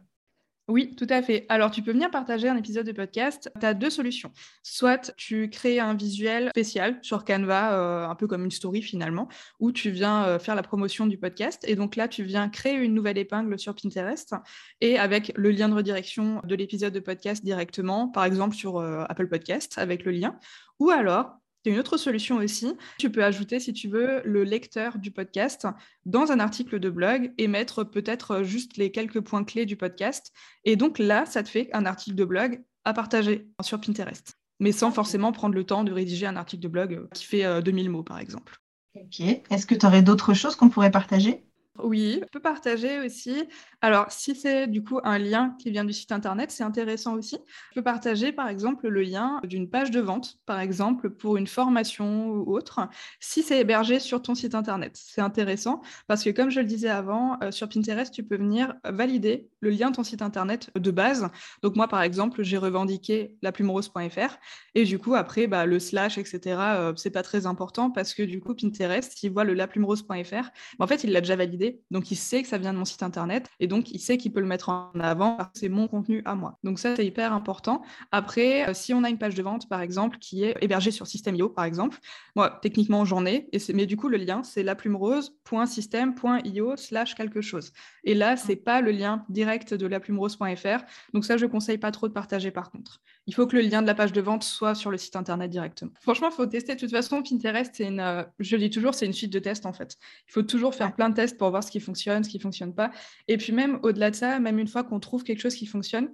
Oui, 0.72 0.94
tout 0.96 1.06
à 1.10 1.20
fait. 1.20 1.44
Alors, 1.50 1.70
tu 1.70 1.82
peux 1.82 1.92
venir 1.92 2.10
partager 2.10 2.48
un 2.48 2.56
épisode 2.56 2.86
de 2.86 2.92
podcast. 2.92 3.52
Tu 3.60 3.66
as 3.66 3.74
deux 3.74 3.90
solutions. 3.90 4.32
Soit 4.62 5.14
tu 5.18 5.50
crées 5.50 5.78
un 5.78 5.92
visuel 5.92 6.48
spécial 6.48 6.98
sur 7.02 7.26
Canva, 7.26 7.74
euh, 7.74 8.08
un 8.08 8.14
peu 8.14 8.26
comme 8.26 8.46
une 8.46 8.50
story 8.50 8.80
finalement, 8.80 9.28
où 9.60 9.70
tu 9.70 9.90
viens 9.90 10.24
euh, 10.24 10.38
faire 10.38 10.54
la 10.54 10.62
promotion 10.62 11.04
du 11.04 11.18
podcast. 11.18 11.62
Et 11.68 11.76
donc 11.76 11.94
là, 11.94 12.08
tu 12.08 12.22
viens 12.22 12.48
créer 12.48 12.76
une 12.76 12.94
nouvelle 12.94 13.18
épingle 13.18 13.58
sur 13.58 13.74
Pinterest 13.74 14.34
et 14.80 14.98
avec 14.98 15.34
le 15.36 15.50
lien 15.50 15.68
de 15.68 15.74
redirection 15.74 16.40
de 16.42 16.54
l'épisode 16.54 16.94
de 16.94 17.00
podcast 17.00 17.44
directement, 17.44 18.08
par 18.08 18.24
exemple 18.24 18.56
sur 18.56 18.78
euh, 18.78 19.04
Apple 19.10 19.28
Podcast 19.28 19.74
avec 19.76 20.06
le 20.06 20.12
lien. 20.12 20.38
Ou 20.80 20.88
alors, 20.88 21.41
une 21.70 21.78
autre 21.78 21.96
solution 21.96 22.36
aussi. 22.36 22.74
Tu 22.98 23.10
peux 23.10 23.24
ajouter, 23.24 23.60
si 23.60 23.72
tu 23.72 23.88
veux, 23.88 24.20
le 24.24 24.44
lecteur 24.44 24.98
du 24.98 25.10
podcast 25.10 25.66
dans 26.04 26.32
un 26.32 26.40
article 26.40 26.80
de 26.80 26.90
blog 26.90 27.32
et 27.38 27.48
mettre 27.48 27.84
peut-être 27.84 28.42
juste 28.42 28.76
les 28.76 28.90
quelques 28.90 29.20
points 29.20 29.44
clés 29.44 29.66
du 29.66 29.76
podcast. 29.76 30.32
Et 30.64 30.76
donc 30.76 30.98
là, 30.98 31.26
ça 31.26 31.42
te 31.42 31.48
fait 31.48 31.68
un 31.72 31.86
article 31.86 32.16
de 32.16 32.24
blog 32.24 32.62
à 32.84 32.92
partager 32.92 33.46
sur 33.60 33.80
Pinterest, 33.80 34.38
mais 34.58 34.72
sans 34.72 34.90
forcément 34.90 35.32
prendre 35.32 35.54
le 35.54 35.64
temps 35.64 35.84
de 35.84 35.92
rédiger 35.92 36.26
un 36.26 36.36
article 36.36 36.62
de 36.62 36.68
blog 36.68 37.08
qui 37.14 37.24
fait 37.24 37.62
2000 37.62 37.86
euh, 37.86 37.90
mots, 37.90 38.02
par 38.02 38.18
exemple. 38.18 38.56
Ok. 38.94 39.20
Est-ce 39.20 39.66
que 39.66 39.74
tu 39.74 39.86
aurais 39.86 40.02
d'autres 40.02 40.34
choses 40.34 40.56
qu'on 40.56 40.68
pourrait 40.68 40.90
partager? 40.90 41.44
Oui, 41.84 42.20
je 42.22 42.28
peux 42.28 42.40
partager 42.40 43.00
aussi. 43.00 43.44
Alors, 43.80 44.10
si 44.10 44.34
c'est 44.34 44.66
du 44.66 44.82
coup 44.84 45.00
un 45.04 45.18
lien 45.18 45.56
qui 45.58 45.70
vient 45.70 45.84
du 45.84 45.92
site 45.92 46.12
internet, 46.12 46.50
c'est 46.50 46.64
intéressant 46.64 47.14
aussi. 47.14 47.38
Je 47.70 47.74
peux 47.76 47.82
partager 47.82 48.32
par 48.32 48.48
exemple 48.48 48.88
le 48.88 49.02
lien 49.02 49.40
d'une 49.44 49.68
page 49.68 49.90
de 49.90 50.00
vente, 50.00 50.38
par 50.46 50.60
exemple 50.60 51.10
pour 51.10 51.36
une 51.36 51.46
formation 51.46 52.30
ou 52.30 52.54
autre, 52.54 52.80
si 53.20 53.42
c'est 53.42 53.60
hébergé 53.60 53.98
sur 53.98 54.22
ton 54.22 54.34
site 54.34 54.54
internet. 54.54 54.92
C'est 54.94 55.20
intéressant 55.20 55.82
parce 56.06 56.22
que 56.22 56.30
comme 56.30 56.50
je 56.50 56.60
le 56.60 56.66
disais 56.66 56.88
avant, 56.88 57.38
euh, 57.42 57.50
sur 57.50 57.68
Pinterest, 57.68 58.12
tu 58.12 58.22
peux 58.22 58.36
venir 58.36 58.74
valider 58.84 59.48
le 59.60 59.70
lien 59.70 59.90
de 59.90 59.96
ton 59.96 60.04
site 60.04 60.22
internet 60.22 60.70
de 60.74 60.90
base. 60.90 61.28
Donc 61.62 61.76
moi, 61.76 61.88
par 61.88 62.02
exemple, 62.02 62.42
j'ai 62.42 62.58
revendiqué 62.58 63.36
laplumerose.fr 63.42 64.38
et 64.74 64.84
du 64.84 64.98
coup, 64.98 65.14
après, 65.14 65.46
bah, 65.46 65.66
le 65.66 65.78
slash, 65.78 66.18
etc., 66.18 66.40
euh, 66.46 66.92
c'est 66.96 67.10
pas 67.10 67.22
très 67.22 67.46
important 67.46 67.90
parce 67.90 68.14
que 68.14 68.22
du 68.22 68.40
coup, 68.40 68.54
Pinterest, 68.54 69.12
s'il 69.16 69.32
voit 69.32 69.44
le 69.44 69.54
laplumerose.fr, 69.54 70.50
en 70.78 70.86
fait, 70.86 71.04
il 71.04 71.12
l'a 71.12 71.20
déjà 71.20 71.36
validé 71.36 71.71
donc, 71.90 72.10
il 72.10 72.16
sait 72.16 72.42
que 72.42 72.48
ça 72.48 72.58
vient 72.58 72.72
de 72.72 72.78
mon 72.78 72.84
site 72.84 73.02
internet 73.02 73.48
et 73.60 73.66
donc 73.66 73.90
il 73.90 74.00
sait 74.00 74.18
qu'il 74.18 74.32
peut 74.32 74.40
le 74.40 74.46
mettre 74.46 74.68
en 74.68 74.90
avant 75.00 75.36
parce 75.36 75.52
que 75.52 75.58
c'est 75.58 75.68
mon 75.68 75.88
contenu 75.88 76.22
à 76.24 76.34
moi. 76.34 76.58
Donc, 76.64 76.78
ça, 76.78 76.96
c'est 76.96 77.06
hyper 77.06 77.32
important. 77.32 77.82
Après, 78.10 78.68
euh, 78.68 78.74
si 78.74 78.94
on 78.94 79.04
a 79.04 79.10
une 79.10 79.18
page 79.18 79.34
de 79.34 79.42
vente, 79.42 79.68
par 79.68 79.80
exemple, 79.80 80.18
qui 80.18 80.44
est 80.44 80.56
hébergée 80.60 80.90
sur 80.90 81.06
System.io, 81.06 81.48
par 81.48 81.64
exemple, 81.64 81.98
moi, 82.36 82.58
techniquement, 82.62 83.04
j'en 83.04 83.26
ai, 83.26 83.48
et 83.52 83.58
mais 83.74 83.86
du 83.86 83.96
coup, 83.96 84.08
le 84.08 84.16
lien, 84.16 84.42
c'est 84.42 84.62
laplumerose.system.io 84.62 86.76
slash 86.76 87.14
quelque 87.14 87.40
chose. 87.40 87.72
Et 88.04 88.14
là, 88.14 88.36
c'est 88.36 88.56
pas 88.56 88.80
le 88.80 88.90
lien 88.90 89.24
direct 89.28 89.74
de 89.74 89.86
laplumerose.fr. 89.86 90.84
Donc, 91.12 91.24
ça, 91.24 91.36
je 91.36 91.46
conseille 91.46 91.78
pas 91.78 91.90
trop 91.90 92.08
de 92.08 92.12
partager 92.12 92.50
par 92.50 92.70
contre. 92.70 93.00
Il 93.26 93.34
faut 93.34 93.46
que 93.46 93.56
le 93.56 93.62
lien 93.62 93.82
de 93.82 93.86
la 93.86 93.94
page 93.94 94.12
de 94.12 94.20
vente 94.20 94.42
soit 94.42 94.74
sur 94.74 94.90
le 94.90 94.98
site 94.98 95.14
internet 95.14 95.48
directement. 95.50 95.92
Franchement, 96.00 96.28
il 96.30 96.34
faut 96.34 96.46
tester. 96.46 96.74
De 96.74 96.80
toute 96.80 96.90
façon, 96.90 97.22
Pinterest, 97.22 97.72
c'est 97.72 97.86
une, 97.86 98.00
euh, 98.00 98.24
je 98.40 98.56
le 98.56 98.62
dis 98.62 98.70
toujours, 98.70 98.94
c'est 98.94 99.06
une 99.06 99.12
suite 99.12 99.32
de 99.32 99.38
tests 99.38 99.64
en 99.64 99.72
fait. 99.72 99.96
Il 100.28 100.32
faut 100.32 100.42
toujours 100.42 100.74
faire 100.74 100.94
plein 100.94 101.08
de 101.08 101.14
tests 101.14 101.38
pour 101.38 101.50
voir 101.50 101.62
ce 101.62 101.70
qui 101.70 101.78
fonctionne, 101.78 102.24
ce 102.24 102.28
qui 102.28 102.40
fonctionne 102.40 102.74
pas. 102.74 102.90
Et 103.28 103.36
puis 103.36 103.52
même 103.52 103.78
au-delà 103.82 104.10
de 104.10 104.16
ça, 104.16 104.40
même 104.40 104.58
une 104.58 104.66
fois 104.66 104.82
qu'on 104.82 104.98
trouve 104.98 105.22
quelque 105.22 105.40
chose 105.40 105.54
qui 105.54 105.66
fonctionne, 105.66 106.12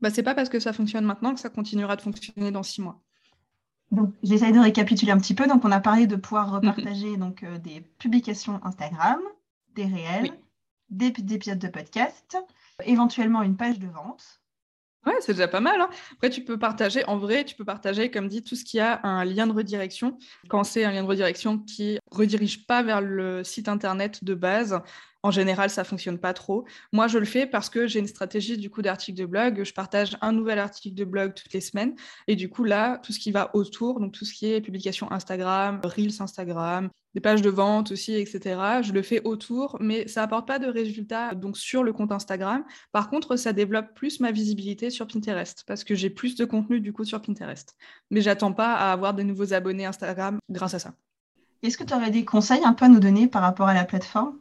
bah, 0.00 0.10
c'est 0.10 0.22
pas 0.22 0.34
parce 0.34 0.48
que 0.48 0.60
ça 0.60 0.72
fonctionne 0.72 1.04
maintenant 1.04 1.34
que 1.34 1.40
ça 1.40 1.50
continuera 1.50 1.96
de 1.96 2.02
fonctionner 2.02 2.50
dans 2.50 2.62
six 2.62 2.80
mois. 2.80 3.00
Donc, 3.90 4.12
j'essaie 4.22 4.52
de 4.52 4.58
récapituler 4.58 5.12
un 5.12 5.18
petit 5.18 5.34
peu. 5.34 5.46
Donc, 5.46 5.64
on 5.64 5.70
a 5.70 5.80
parlé 5.80 6.06
de 6.06 6.16
pouvoir 6.16 6.50
repartager 6.52 7.16
donc, 7.16 7.42
euh, 7.42 7.58
des 7.58 7.80
publications 7.80 8.60
Instagram, 8.64 9.20
des 9.74 9.86
réels, 9.86 10.32
des, 10.90 11.10
des 11.10 11.34
épisodes 11.34 11.58
de 11.58 11.68
podcast, 11.68 12.36
éventuellement 12.84 13.42
une 13.42 13.56
page 13.56 13.78
de 13.78 13.86
vente. 13.86 14.42
Ouais, 15.06 15.14
c'est 15.20 15.32
déjà 15.34 15.48
pas 15.48 15.60
mal. 15.60 15.80
Hein. 15.80 15.90
Après, 16.12 16.30
tu 16.30 16.42
peux 16.42 16.58
partager, 16.58 17.04
en 17.06 17.18
vrai, 17.18 17.44
tu 17.44 17.54
peux 17.54 17.64
partager, 17.64 18.10
comme 18.10 18.28
dit, 18.28 18.42
tout 18.42 18.56
ce 18.56 18.64
qui 18.64 18.80
a 18.80 19.00
un 19.04 19.24
lien 19.24 19.46
de 19.46 19.52
redirection. 19.52 20.18
Quand 20.48 20.64
c'est 20.64 20.84
un 20.84 20.92
lien 20.92 21.02
de 21.02 21.08
redirection 21.08 21.58
qui 21.58 21.98
redirige 22.10 22.66
pas 22.66 22.82
vers 22.82 23.00
le 23.00 23.44
site 23.44 23.68
internet 23.68 24.24
de 24.24 24.34
base, 24.34 24.80
en 25.24 25.30
général, 25.30 25.70
ça 25.70 25.84
fonctionne 25.84 26.18
pas 26.18 26.34
trop. 26.34 26.66
Moi, 26.92 27.08
je 27.08 27.18
le 27.18 27.24
fais 27.24 27.46
parce 27.46 27.70
que 27.70 27.86
j'ai 27.86 27.98
une 27.98 28.06
stratégie 28.06 28.58
du 28.58 28.68
coup 28.68 28.82
d'article 28.82 29.18
de 29.18 29.24
blog. 29.24 29.64
Je 29.64 29.72
partage 29.72 30.18
un 30.20 30.32
nouvel 30.32 30.58
article 30.58 30.94
de 30.94 31.04
blog 31.04 31.32
toutes 31.32 31.54
les 31.54 31.62
semaines. 31.62 31.94
Et 32.28 32.36
du 32.36 32.50
coup, 32.50 32.62
là, 32.62 32.98
tout 32.98 33.10
ce 33.10 33.18
qui 33.18 33.32
va 33.32 33.50
autour, 33.56 34.00
donc 34.00 34.12
tout 34.12 34.26
ce 34.26 34.34
qui 34.34 34.52
est 34.52 34.60
publication 34.60 35.10
Instagram, 35.10 35.80
Reels 35.82 36.20
Instagram, 36.20 36.90
des 37.14 37.22
pages 37.22 37.40
de 37.40 37.48
vente 37.48 37.90
aussi, 37.90 38.12
etc. 38.12 38.82
Je 38.82 38.92
le 38.92 39.00
fais 39.00 39.22
autour, 39.24 39.78
mais 39.80 40.06
ça 40.08 40.22
apporte 40.22 40.46
pas 40.46 40.58
de 40.58 40.66
résultats 40.66 41.34
donc 41.34 41.56
sur 41.56 41.82
le 41.82 41.94
compte 41.94 42.12
Instagram. 42.12 42.62
Par 42.92 43.08
contre, 43.08 43.36
ça 43.36 43.54
développe 43.54 43.94
plus 43.94 44.20
ma 44.20 44.30
visibilité 44.30 44.90
sur 44.90 45.06
Pinterest 45.06 45.64
parce 45.66 45.84
que 45.84 45.94
j'ai 45.94 46.10
plus 46.10 46.36
de 46.36 46.44
contenu 46.44 46.80
du 46.80 46.92
coup 46.92 47.06
sur 47.06 47.22
Pinterest. 47.22 47.76
Mais 48.10 48.20
j'attends 48.20 48.52
pas 48.52 48.74
à 48.74 48.92
avoir 48.92 49.14
de 49.14 49.22
nouveaux 49.22 49.54
abonnés 49.54 49.86
Instagram 49.86 50.38
grâce 50.50 50.74
à 50.74 50.78
ça. 50.78 50.92
Est-ce 51.62 51.78
que 51.78 51.84
tu 51.84 51.94
aurais 51.94 52.10
des 52.10 52.26
conseils 52.26 52.62
un 52.62 52.74
peu 52.74 52.84
à 52.84 52.88
nous 52.90 53.00
donner 53.00 53.26
par 53.26 53.40
rapport 53.40 53.68
à 53.68 53.74
la 53.74 53.86
plateforme? 53.86 54.38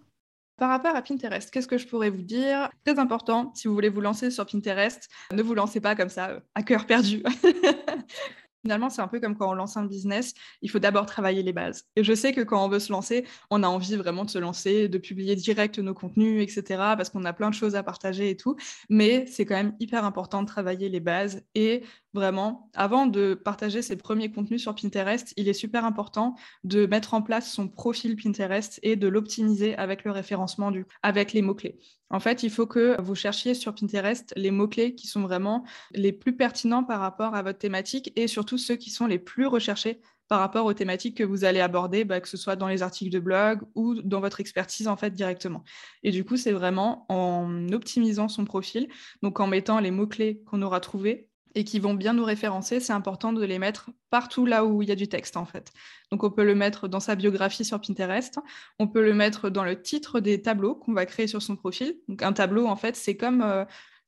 Par 0.58 0.70
rapport 0.70 0.96
à 0.96 1.02
Pinterest, 1.02 1.50
qu'est-ce 1.52 1.68
que 1.68 1.78
je 1.78 1.88
pourrais 1.88 2.10
vous 2.10 2.22
dire? 2.22 2.70
Très 2.86 3.00
important, 3.00 3.52
si 3.56 3.68
vous 3.68 3.74
voulez 3.74 3.90
vous 3.90 4.02
lancer 4.02 4.32
sur 4.32 4.46
Pinterest, 4.46 5.10
ne 5.32 5.42
vous 5.42 5.54
lancez 5.54 5.82
pas 5.82 5.96
comme 5.96 6.10
ça, 6.10 6.30
euh, 6.30 6.40
à 6.56 6.64
cœur 6.64 6.86
perdu. 6.86 7.24
Finalement, 8.64 8.90
c'est 8.90 9.02
un 9.02 9.10
peu 9.10 9.20
comme 9.20 9.36
quand 9.38 9.50
on 9.50 9.54
lance 9.54 9.76
un 9.76 9.86
business, 9.86 10.34
il 10.62 10.72
faut 10.72 10.80
d'abord 10.80 11.06
travailler 11.06 11.44
les 11.44 11.52
bases. 11.52 11.84
Et 11.98 12.04
je 12.04 12.14
sais 12.14 12.32
que 12.32 12.40
quand 12.40 12.64
on 12.64 12.70
veut 12.70 12.80
se 12.80 12.94
lancer, 12.94 13.26
on 13.50 13.62
a 13.62 13.68
envie 13.68 13.98
vraiment 13.98 14.24
de 14.24 14.30
se 14.30 14.38
lancer, 14.40 14.88
de 14.88 14.98
publier 14.98 15.36
direct 15.36 15.80
nos 15.80 15.94
contenus, 15.94 16.42
etc., 16.42 16.64
parce 16.96 17.10
qu'on 17.10 17.26
a 17.26 17.34
plein 17.34 17.50
de 17.50 17.56
choses 17.56 17.76
à 17.76 17.84
partager 17.84 18.30
et 18.30 18.38
tout. 18.38 18.56
Mais 18.90 19.26
c'est 19.28 19.46
quand 19.46 19.56
même 19.56 19.76
hyper 19.82 20.06
important 20.06 20.44
de 20.44 20.48
travailler 20.48 20.88
les 20.88 21.02
bases. 21.02 21.44
Et 21.56 21.84
vraiment, 22.14 22.70
avant 22.74 23.06
de 23.06 23.34
partager 23.34 23.82
ses 23.82 23.98
premiers 23.98 24.32
contenus 24.32 24.62
sur 24.62 24.74
Pinterest, 24.76 25.34
il 25.36 25.50
est 25.50 25.54
super 25.54 25.84
important 25.84 26.36
de 26.64 26.86
mettre 26.86 27.14
en 27.16 27.22
place 27.22 27.52
son 27.52 27.68
profil 27.68 28.16
Pinterest 28.16 28.80
et 28.82 28.96
de 28.96 29.08
l'optimiser 29.10 29.76
avec 29.76 30.06
le 30.06 30.12
référencement, 30.12 30.72
du, 30.72 30.86
avec 31.02 31.34
les 31.34 31.42
mots-clés. 31.42 31.80
En 32.14 32.20
fait, 32.20 32.44
il 32.44 32.52
faut 32.52 32.68
que 32.68 33.02
vous 33.02 33.16
cherchiez 33.16 33.56
sur 33.56 33.74
Pinterest 33.74 34.34
les 34.38 34.52
mots-clés 34.52 34.94
qui 34.94 35.08
sont 35.08 35.24
vraiment 35.24 35.66
les 35.94 36.14
plus 36.14 36.38
pertinents 36.38 36.84
par 36.84 37.00
rapport 37.00 37.34
à 37.34 37.42
votre 37.42 37.58
thématique 37.58 38.14
et 38.16 38.28
surtout 38.28 38.60
ceux 38.60 38.76
qui 38.76 38.92
sont 38.92 39.08
les 39.08 39.18
plus 39.18 39.48
recherchés 39.48 40.00
par 40.28 40.40
rapport 40.40 40.68
aux 40.68 40.74
thématiques 40.74 41.18
que 41.18 41.24
vous 41.24 41.44
allez 41.44 41.60
aborder, 41.60 42.06
bah, 42.06 42.22
que 42.22 42.30
ce 42.30 42.38
soit 42.38 42.56
dans 42.56 42.68
les 42.68 42.84
articles 42.84 43.12
de 43.12 43.20
blog 43.20 43.62
ou 43.74 43.96
dans 43.96 44.20
votre 44.20 44.40
expertise 44.40 44.88
en 44.88 44.96
fait 44.96 45.10
directement. 45.10 45.64
Et 46.04 46.12
du 46.12 46.24
coup, 46.24 46.38
c'est 46.38 46.52
vraiment 46.52 47.08
en 47.10 47.68
optimisant 47.70 48.28
son 48.28 48.46
profil, 48.46 48.90
donc 49.24 49.40
en 49.40 49.48
mettant 49.48 49.80
les 49.80 49.92
mots-clés 49.92 50.40
qu'on 50.46 50.62
aura 50.62 50.82
trouvés 50.82 51.30
et 51.56 51.64
qui 51.64 51.80
vont 51.80 51.94
bien 51.94 52.14
nous 52.14 52.24
référencer, 52.24 52.80
c'est 52.80 52.94
important 52.94 53.34
de 53.34 53.44
les 53.44 53.60
mettre 53.60 53.90
partout 54.10 54.46
là 54.46 54.66
où 54.66 54.82
il 54.82 54.90
y 54.90 54.92
a 54.92 54.96
du 54.96 55.08
texte 55.08 55.38
en 55.38 55.46
fait. 55.46 55.72
Donc 56.12 56.24
on 56.24 56.32
peut 56.32 56.44
le 56.44 56.56
mettre 56.56 56.88
dans 56.88 57.00
sa 57.00 57.16
biographie 57.16 57.66
sur 57.66 57.80
Pinterest, 57.80 58.40
on 58.80 58.88
peut 58.88 59.04
le 59.04 59.14
mettre 59.14 59.50
dans 59.50 59.64
le 59.64 59.82
titre 59.82 60.20
des 60.20 60.42
tableaux 60.42 60.76
qu'on 60.76 60.94
va 60.94 61.06
créer 61.06 61.28
sur 61.28 61.42
son 61.42 61.56
profil. 61.56 61.96
Donc 62.08 62.22
un 62.22 62.34
tableau 62.34 62.68
en 62.68 62.76
fait, 62.76 62.96
c'est 62.96 63.18
comme 63.18 63.42
euh, 63.42 63.66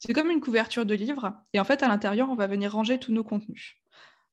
une 0.08 0.42
couverture 0.42 0.86
de 0.86 0.96
livre 0.96 1.34
et 1.54 1.60
en 1.60 1.64
fait 1.64 1.84
à 1.84 1.88
l'intérieur, 1.88 2.30
on 2.30 2.36
va 2.36 2.48
venir 2.48 2.72
ranger 2.72 3.00
tous 3.00 3.12
nos 3.12 3.24
contenus. 3.24 3.76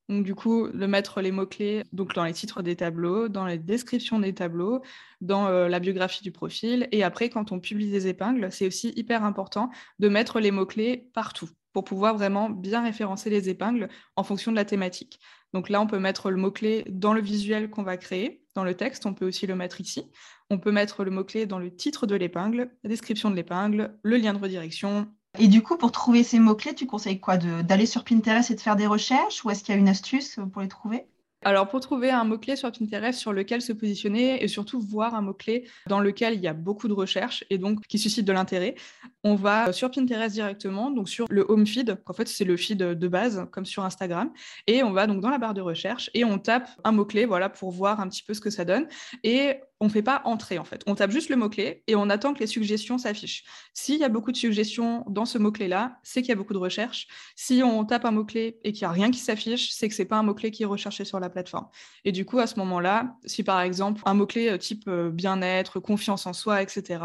Donc 0.09 0.25
du 0.25 0.35
coup, 0.35 0.67
le 0.67 0.87
mettre 0.87 1.21
les 1.21 1.31
mots-clés 1.31 1.83
donc 1.93 2.13
dans 2.13 2.25
les 2.25 2.33
titres 2.33 2.61
des 2.61 2.75
tableaux, 2.75 3.29
dans 3.29 3.45
les 3.45 3.57
descriptions 3.57 4.19
des 4.19 4.33
tableaux, 4.33 4.81
dans 5.21 5.47
euh, 5.47 5.69
la 5.69 5.79
biographie 5.79 6.23
du 6.23 6.31
profil. 6.31 6.89
Et 6.91 7.03
après, 7.03 7.29
quand 7.29 7.53
on 7.53 7.59
publie 7.61 7.89
des 7.89 8.07
épingles, 8.07 8.51
c'est 8.51 8.67
aussi 8.67 8.91
hyper 8.97 9.23
important 9.23 9.69
de 9.99 10.09
mettre 10.09 10.41
les 10.41 10.51
mots-clés 10.51 11.09
partout 11.13 11.49
pour 11.73 11.83
pouvoir 11.83 12.15
vraiment 12.15 12.49
bien 12.49 12.83
référencer 12.83 13.29
les 13.29 13.49
épingles 13.49 13.89
en 14.15 14.23
fonction 14.23 14.51
de 14.51 14.55
la 14.55 14.65
thématique. 14.65 15.19
Donc 15.53 15.69
là, 15.69 15.81
on 15.81 15.87
peut 15.87 15.99
mettre 15.99 16.31
le 16.31 16.37
mot-clé 16.37 16.85
dans 16.89 17.13
le 17.13 17.21
visuel 17.21 17.69
qu'on 17.69 17.83
va 17.83 17.97
créer, 17.97 18.43
dans 18.55 18.63
le 18.63 18.75
texte, 18.75 19.05
on 19.05 19.13
peut 19.13 19.25
aussi 19.25 19.47
le 19.47 19.55
mettre 19.55 19.81
ici. 19.81 20.11
On 20.49 20.59
peut 20.59 20.71
mettre 20.71 21.03
le 21.03 21.11
mot-clé 21.11 21.45
dans 21.45 21.59
le 21.59 21.75
titre 21.75 22.05
de 22.05 22.15
l'épingle, 22.15 22.71
la 22.83 22.89
description 22.89 23.31
de 23.31 23.35
l'épingle, 23.35 23.97
le 24.03 24.17
lien 24.17 24.33
de 24.33 24.39
redirection. 24.39 25.07
Et 25.39 25.47
du 25.47 25.63
coup, 25.63 25.77
pour 25.77 25.91
trouver 25.91 26.23
ces 26.23 26.39
mots-clés, 26.39 26.75
tu 26.75 26.85
conseilles 26.85 27.19
quoi 27.19 27.37
D'aller 27.37 27.87
sur 27.87 28.03
Pinterest 28.03 28.51
et 28.51 28.55
de 28.55 28.61
faire 28.61 28.75
des 28.75 28.87
recherches 28.87 29.43
ou 29.43 29.49
est-ce 29.49 29.63
qu'il 29.63 29.73
y 29.73 29.77
a 29.77 29.79
une 29.79 29.89
astuce 29.89 30.39
pour 30.51 30.61
les 30.61 30.67
trouver? 30.67 31.07
Alors, 31.45 31.67
pour 31.67 31.79
trouver 31.79 32.09
un 32.09 32.23
mot-clé 32.23 32.55
sur 32.55 32.71
Pinterest 32.71 33.19
sur 33.19 33.33
lequel 33.33 33.61
se 33.61 33.73
positionner 33.73 34.43
et 34.43 34.47
surtout 34.47 34.79
voir 34.79 35.15
un 35.15 35.21
mot-clé 35.21 35.67
dans 35.87 35.99
lequel 35.99 36.35
il 36.35 36.41
y 36.41 36.47
a 36.47 36.53
beaucoup 36.53 36.87
de 36.87 36.93
recherches 36.93 37.43
et 37.49 37.57
donc 37.57 37.85
qui 37.87 37.99
suscite 37.99 38.25
de 38.25 38.33
l'intérêt, 38.33 38.75
on 39.23 39.35
va 39.35 39.71
sur 39.73 39.89
Pinterest 39.91 40.33
directement, 40.33 40.91
donc 40.91 41.09
sur 41.09 41.25
le 41.29 41.45
home 41.47 41.65
feed, 41.65 41.97
en 42.05 42.13
fait 42.13 42.27
c'est 42.27 42.45
le 42.45 42.57
feed 42.57 42.77
de 42.77 43.07
base 43.07 43.47
comme 43.51 43.65
sur 43.65 43.83
Instagram, 43.83 44.31
et 44.67 44.83
on 44.83 44.91
va 44.91 45.07
donc 45.07 45.21
dans 45.21 45.29
la 45.29 45.37
barre 45.37 45.53
de 45.53 45.61
recherche 45.61 46.09
et 46.13 46.25
on 46.25 46.39
tape 46.39 46.69
un 46.83 46.91
mot-clé 46.91 47.25
voilà, 47.25 47.49
pour 47.49 47.71
voir 47.71 47.99
un 47.99 48.07
petit 48.09 48.23
peu 48.23 48.33
ce 48.33 48.41
que 48.41 48.49
ça 48.49 48.65
donne. 48.65 48.87
Et 49.23 49.55
on 49.83 49.87
ne 49.87 49.91
fait 49.91 50.01
pas 50.01 50.21
entrer 50.23 50.59
en 50.59 50.63
fait. 50.63 50.81
On 50.87 50.95
tape 50.95 51.11
juste 51.11 51.29
le 51.29 51.35
mot-clé 51.35 51.83
et 51.87 51.95
on 51.97 52.09
attend 52.09 52.33
que 52.33 52.39
les 52.39 52.47
suggestions 52.47 52.97
s'affichent. 52.97 53.43
S'il 53.73 53.99
y 53.99 54.05
a 54.05 54.09
beaucoup 54.09 54.31
de 54.31 54.37
suggestions 54.37 55.03
dans 55.09 55.25
ce 55.25 55.37
mot-clé-là, 55.37 55.99
c'est 56.03 56.21
qu'il 56.21 56.29
y 56.29 56.31
a 56.31 56.37
beaucoup 56.37 56.53
de 56.53 56.57
recherches. 56.57 57.09
Si 57.35 57.61
on 57.63 57.83
tape 57.83 58.05
un 58.05 58.11
mot-clé 58.11 58.61
et 58.63 58.71
qu'il 58.71 58.83
n'y 58.83 58.89
a 58.89 58.91
rien 58.91 59.11
qui 59.11 59.19
s'affiche, 59.19 59.73
c'est 59.73 59.89
que 59.89 59.93
ce 59.93 60.01
n'est 60.01 60.07
pas 60.07 60.15
un 60.15 60.23
mot-clé 60.23 60.51
qui 60.51 60.63
est 60.63 60.65
recherché 60.65 61.03
sur 61.03 61.19
la 61.19 61.29
plateforme. 61.29 61.67
Et 62.05 62.13
du 62.13 62.23
coup, 62.23 62.39
à 62.39 62.47
ce 62.47 62.57
moment-là, 62.59 63.17
si 63.25 63.43
par 63.43 63.59
exemple 63.59 64.01
un 64.05 64.13
mot-clé 64.13 64.51
euh, 64.51 64.57
type 64.57 64.87
euh, 64.87 65.09
bien-être, 65.09 65.81
confiance 65.81 66.25
en 66.27 66.33
soi, 66.33 66.61
etc., 66.61 67.01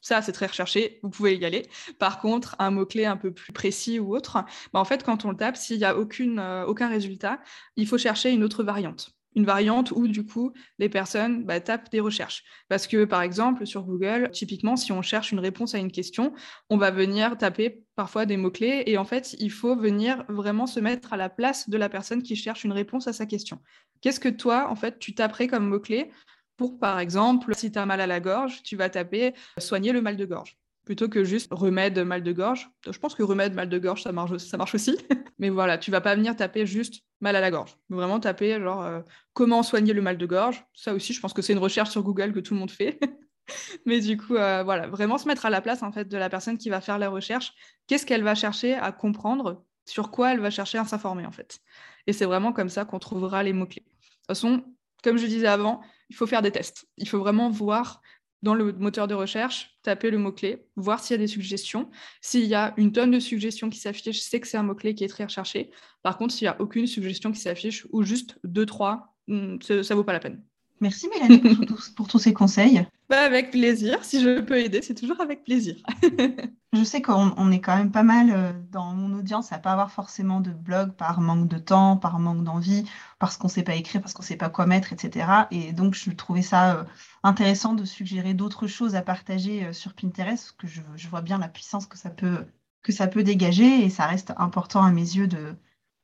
ça, 0.00 0.20
c'est 0.20 0.32
très 0.32 0.46
recherché, 0.46 1.00
vous 1.04 1.10
pouvez 1.10 1.36
y 1.36 1.44
aller. 1.44 1.68
Par 1.98 2.20
contre, 2.20 2.56
un 2.58 2.70
mot-clé 2.70 3.06
un 3.06 3.16
peu 3.16 3.32
plus 3.32 3.52
précis 3.52 3.98
ou 4.00 4.14
autre, 4.14 4.44
bah, 4.72 4.80
en 4.80 4.84
fait, 4.84 5.04
quand 5.04 5.24
on 5.24 5.30
le 5.30 5.36
tape, 5.36 5.56
s'il 5.56 5.78
n'y 5.78 5.84
a 5.84 5.94
euh, 5.94 6.64
aucun 6.66 6.88
résultat, 6.88 7.40
il 7.76 7.86
faut 7.86 7.98
chercher 7.98 8.30
une 8.30 8.44
autre 8.44 8.64
variante 8.64 9.15
une 9.36 9.44
variante 9.44 9.92
où 9.92 10.08
du 10.08 10.24
coup 10.24 10.52
les 10.78 10.88
personnes 10.88 11.44
bah, 11.44 11.60
tapent 11.60 11.90
des 11.90 12.00
recherches. 12.00 12.42
Parce 12.68 12.86
que 12.86 13.04
par 13.04 13.22
exemple 13.22 13.66
sur 13.66 13.84
Google, 13.84 14.30
typiquement 14.32 14.76
si 14.76 14.90
on 14.90 15.02
cherche 15.02 15.30
une 15.30 15.38
réponse 15.38 15.74
à 15.74 15.78
une 15.78 15.92
question, 15.92 16.32
on 16.70 16.76
va 16.76 16.90
venir 16.90 17.38
taper 17.38 17.84
parfois 17.94 18.26
des 18.26 18.36
mots-clés 18.36 18.82
et 18.86 18.98
en 18.98 19.04
fait 19.04 19.36
il 19.38 19.52
faut 19.52 19.76
venir 19.76 20.24
vraiment 20.28 20.66
se 20.66 20.80
mettre 20.80 21.12
à 21.12 21.16
la 21.16 21.28
place 21.28 21.68
de 21.68 21.76
la 21.76 21.88
personne 21.88 22.22
qui 22.22 22.34
cherche 22.34 22.64
une 22.64 22.72
réponse 22.72 23.06
à 23.06 23.12
sa 23.12 23.26
question. 23.26 23.60
Qu'est-ce 24.00 24.20
que 24.20 24.28
toi 24.28 24.68
en 24.70 24.74
fait 24.74 24.98
tu 24.98 25.14
taperais 25.14 25.46
comme 25.46 25.68
mot-clé 25.68 26.10
pour 26.56 26.78
par 26.78 26.98
exemple 26.98 27.54
si 27.54 27.70
tu 27.70 27.78
as 27.78 27.86
mal 27.86 28.00
à 28.00 28.06
la 28.06 28.20
gorge, 28.20 28.62
tu 28.62 28.76
vas 28.76 28.88
taper 28.88 29.34
soigner 29.58 29.92
le 29.92 30.00
mal 30.00 30.16
de 30.16 30.24
gorge 30.24 30.58
plutôt 30.86 31.08
que 31.08 31.24
juste 31.24 31.48
remède 31.50 31.98
mal 31.98 32.22
de 32.22 32.32
gorge. 32.32 32.70
Je 32.88 32.98
pense 32.98 33.14
que 33.14 33.22
remède 33.22 33.52
mal 33.54 33.68
de 33.68 33.78
gorge, 33.78 34.04
ça 34.04 34.12
marche, 34.12 34.38
ça 34.38 34.56
marche 34.56 34.74
aussi. 34.76 34.96
Mais 35.38 35.50
voilà, 35.50 35.76
tu 35.76 35.90
vas 35.90 36.00
pas 36.00 36.14
venir 36.14 36.34
taper 36.36 36.64
juste 36.64 37.02
mal 37.20 37.36
à 37.36 37.40
la 37.40 37.50
gorge. 37.50 37.76
Vraiment 37.90 38.20
taper 38.20 38.58
genre 38.60 38.82
euh, 38.82 39.00
comment 39.34 39.62
soigner 39.62 39.92
le 39.92 40.00
mal 40.00 40.16
de 40.16 40.26
gorge. 40.26 40.64
Ça 40.72 40.94
aussi, 40.94 41.12
je 41.12 41.20
pense 41.20 41.34
que 41.34 41.42
c'est 41.42 41.52
une 41.52 41.58
recherche 41.58 41.90
sur 41.90 42.02
Google 42.02 42.32
que 42.32 42.40
tout 42.40 42.54
le 42.54 42.60
monde 42.60 42.70
fait. 42.70 42.98
Mais 43.84 44.00
du 44.00 44.16
coup, 44.16 44.36
euh, 44.36 44.62
voilà, 44.62 44.86
vraiment 44.86 45.18
se 45.18 45.26
mettre 45.26 45.44
à 45.44 45.50
la 45.50 45.60
place 45.60 45.82
en 45.82 45.92
fait 45.92 46.06
de 46.06 46.16
la 46.16 46.30
personne 46.30 46.56
qui 46.56 46.70
va 46.70 46.80
faire 46.80 46.98
la 46.98 47.08
recherche. 47.08 47.52
Qu'est-ce 47.88 48.06
qu'elle 48.06 48.22
va 48.22 48.34
chercher 48.34 48.74
à 48.74 48.92
comprendre? 48.92 49.64
Sur 49.88 50.10
quoi 50.10 50.32
elle 50.32 50.40
va 50.40 50.50
chercher 50.50 50.78
à 50.78 50.84
s'informer 50.84 51.26
en 51.26 51.32
fait? 51.32 51.60
Et 52.06 52.12
c'est 52.12 52.24
vraiment 52.24 52.52
comme 52.52 52.68
ça 52.68 52.84
qu'on 52.84 52.98
trouvera 52.98 53.42
les 53.42 53.52
mots-clés. 53.52 53.82
De 53.82 53.88
toute 53.88 54.26
façon, 54.28 54.64
comme 55.02 55.16
je 55.16 55.26
disais 55.26 55.46
avant, 55.46 55.80
il 56.10 56.16
faut 56.16 56.26
faire 56.26 56.42
des 56.42 56.50
tests. 56.50 56.86
Il 56.96 57.08
faut 57.08 57.18
vraiment 57.18 57.50
voir 57.50 58.02
dans 58.42 58.54
le 58.54 58.72
moteur 58.72 59.08
de 59.08 59.14
recherche, 59.14 59.78
taper 59.82 60.10
le 60.10 60.18
mot-clé, 60.18 60.66
voir 60.76 61.00
s'il 61.00 61.14
y 61.14 61.18
a 61.18 61.18
des 61.18 61.26
suggestions. 61.26 61.90
S'il 62.20 62.44
y 62.44 62.54
a 62.54 62.74
une 62.76 62.92
tonne 62.92 63.10
de 63.10 63.18
suggestions 63.18 63.70
qui 63.70 63.78
s'affichent, 63.78 64.20
c'est 64.20 64.40
que 64.40 64.46
c'est 64.46 64.56
un 64.56 64.62
mot-clé 64.62 64.94
qui 64.94 65.04
est 65.04 65.08
très 65.08 65.24
recherché. 65.24 65.70
Par 66.02 66.18
contre, 66.18 66.34
s'il 66.34 66.44
n'y 66.44 66.50
a 66.50 66.60
aucune 66.60 66.86
suggestion 66.86 67.32
qui 67.32 67.40
s'affiche 67.40 67.86
ou 67.90 68.02
juste 68.02 68.38
deux, 68.44 68.66
trois, 68.66 69.16
hmm, 69.28 69.56
ça 69.60 69.74
ne 69.74 69.94
vaut 69.94 70.04
pas 70.04 70.12
la 70.12 70.20
peine. 70.20 70.44
Merci 70.80 71.08
Mélanie 71.08 71.66
pour, 71.96 72.06
tous 72.06 72.18
ces 72.18 72.34
conseils. 72.34 72.86
Bah, 73.08 73.22
avec 73.22 73.50
plaisir. 73.50 74.04
Si 74.04 74.20
je 74.20 74.40
peux 74.40 74.58
aider, 74.58 74.82
c'est 74.82 74.94
toujours 74.94 75.20
avec 75.20 75.42
plaisir. 75.44 75.76
je 76.72 76.84
sais 76.84 77.00
qu'on 77.00 77.50
est 77.50 77.60
quand 77.60 77.76
même 77.76 77.92
pas 77.92 78.02
mal 78.02 78.30
euh, 78.30 78.52
dans 78.70 78.92
mon 78.92 79.18
audience 79.18 79.52
à 79.52 79.58
pas 79.58 79.72
avoir 79.72 79.90
forcément 79.90 80.40
de 80.40 80.50
blog 80.50 80.92
par 80.92 81.20
manque 81.20 81.48
de 81.48 81.58
temps, 81.58 81.96
par 81.96 82.18
manque 82.18 82.44
d'envie, 82.44 82.84
parce 83.18 83.38
qu'on 83.38 83.46
ne 83.46 83.52
sait 83.52 83.62
pas 83.62 83.74
écrire, 83.74 84.02
parce 84.02 84.12
qu'on 84.12 84.22
ne 84.22 84.26
sait 84.26 84.36
pas 84.36 84.50
quoi 84.50 84.66
mettre, 84.66 84.92
etc. 84.92 85.46
Et 85.50 85.72
donc, 85.72 85.94
je 85.94 86.10
trouvais 86.10 86.42
ça 86.42 86.76
euh, 86.76 86.84
intéressant 87.22 87.72
de 87.74 87.84
suggérer 87.84 88.34
d'autres 88.34 88.66
choses 88.66 88.94
à 88.96 89.02
partager 89.02 89.64
euh, 89.64 89.72
sur 89.72 89.94
Pinterest, 89.94 90.44
parce 90.44 90.52
que 90.52 90.66
je, 90.96 91.08
vois 91.08 91.22
bien 91.22 91.38
la 91.38 91.48
puissance 91.48 91.86
que 91.86 91.96
ça 91.96 92.10
peut, 92.10 92.44
que 92.82 92.92
ça 92.92 93.06
peut 93.06 93.22
dégager 93.22 93.84
et 93.84 93.90
ça 93.90 94.06
reste 94.06 94.34
important 94.36 94.82
à 94.82 94.90
mes 94.90 95.00
yeux 95.00 95.26
de, 95.26 95.54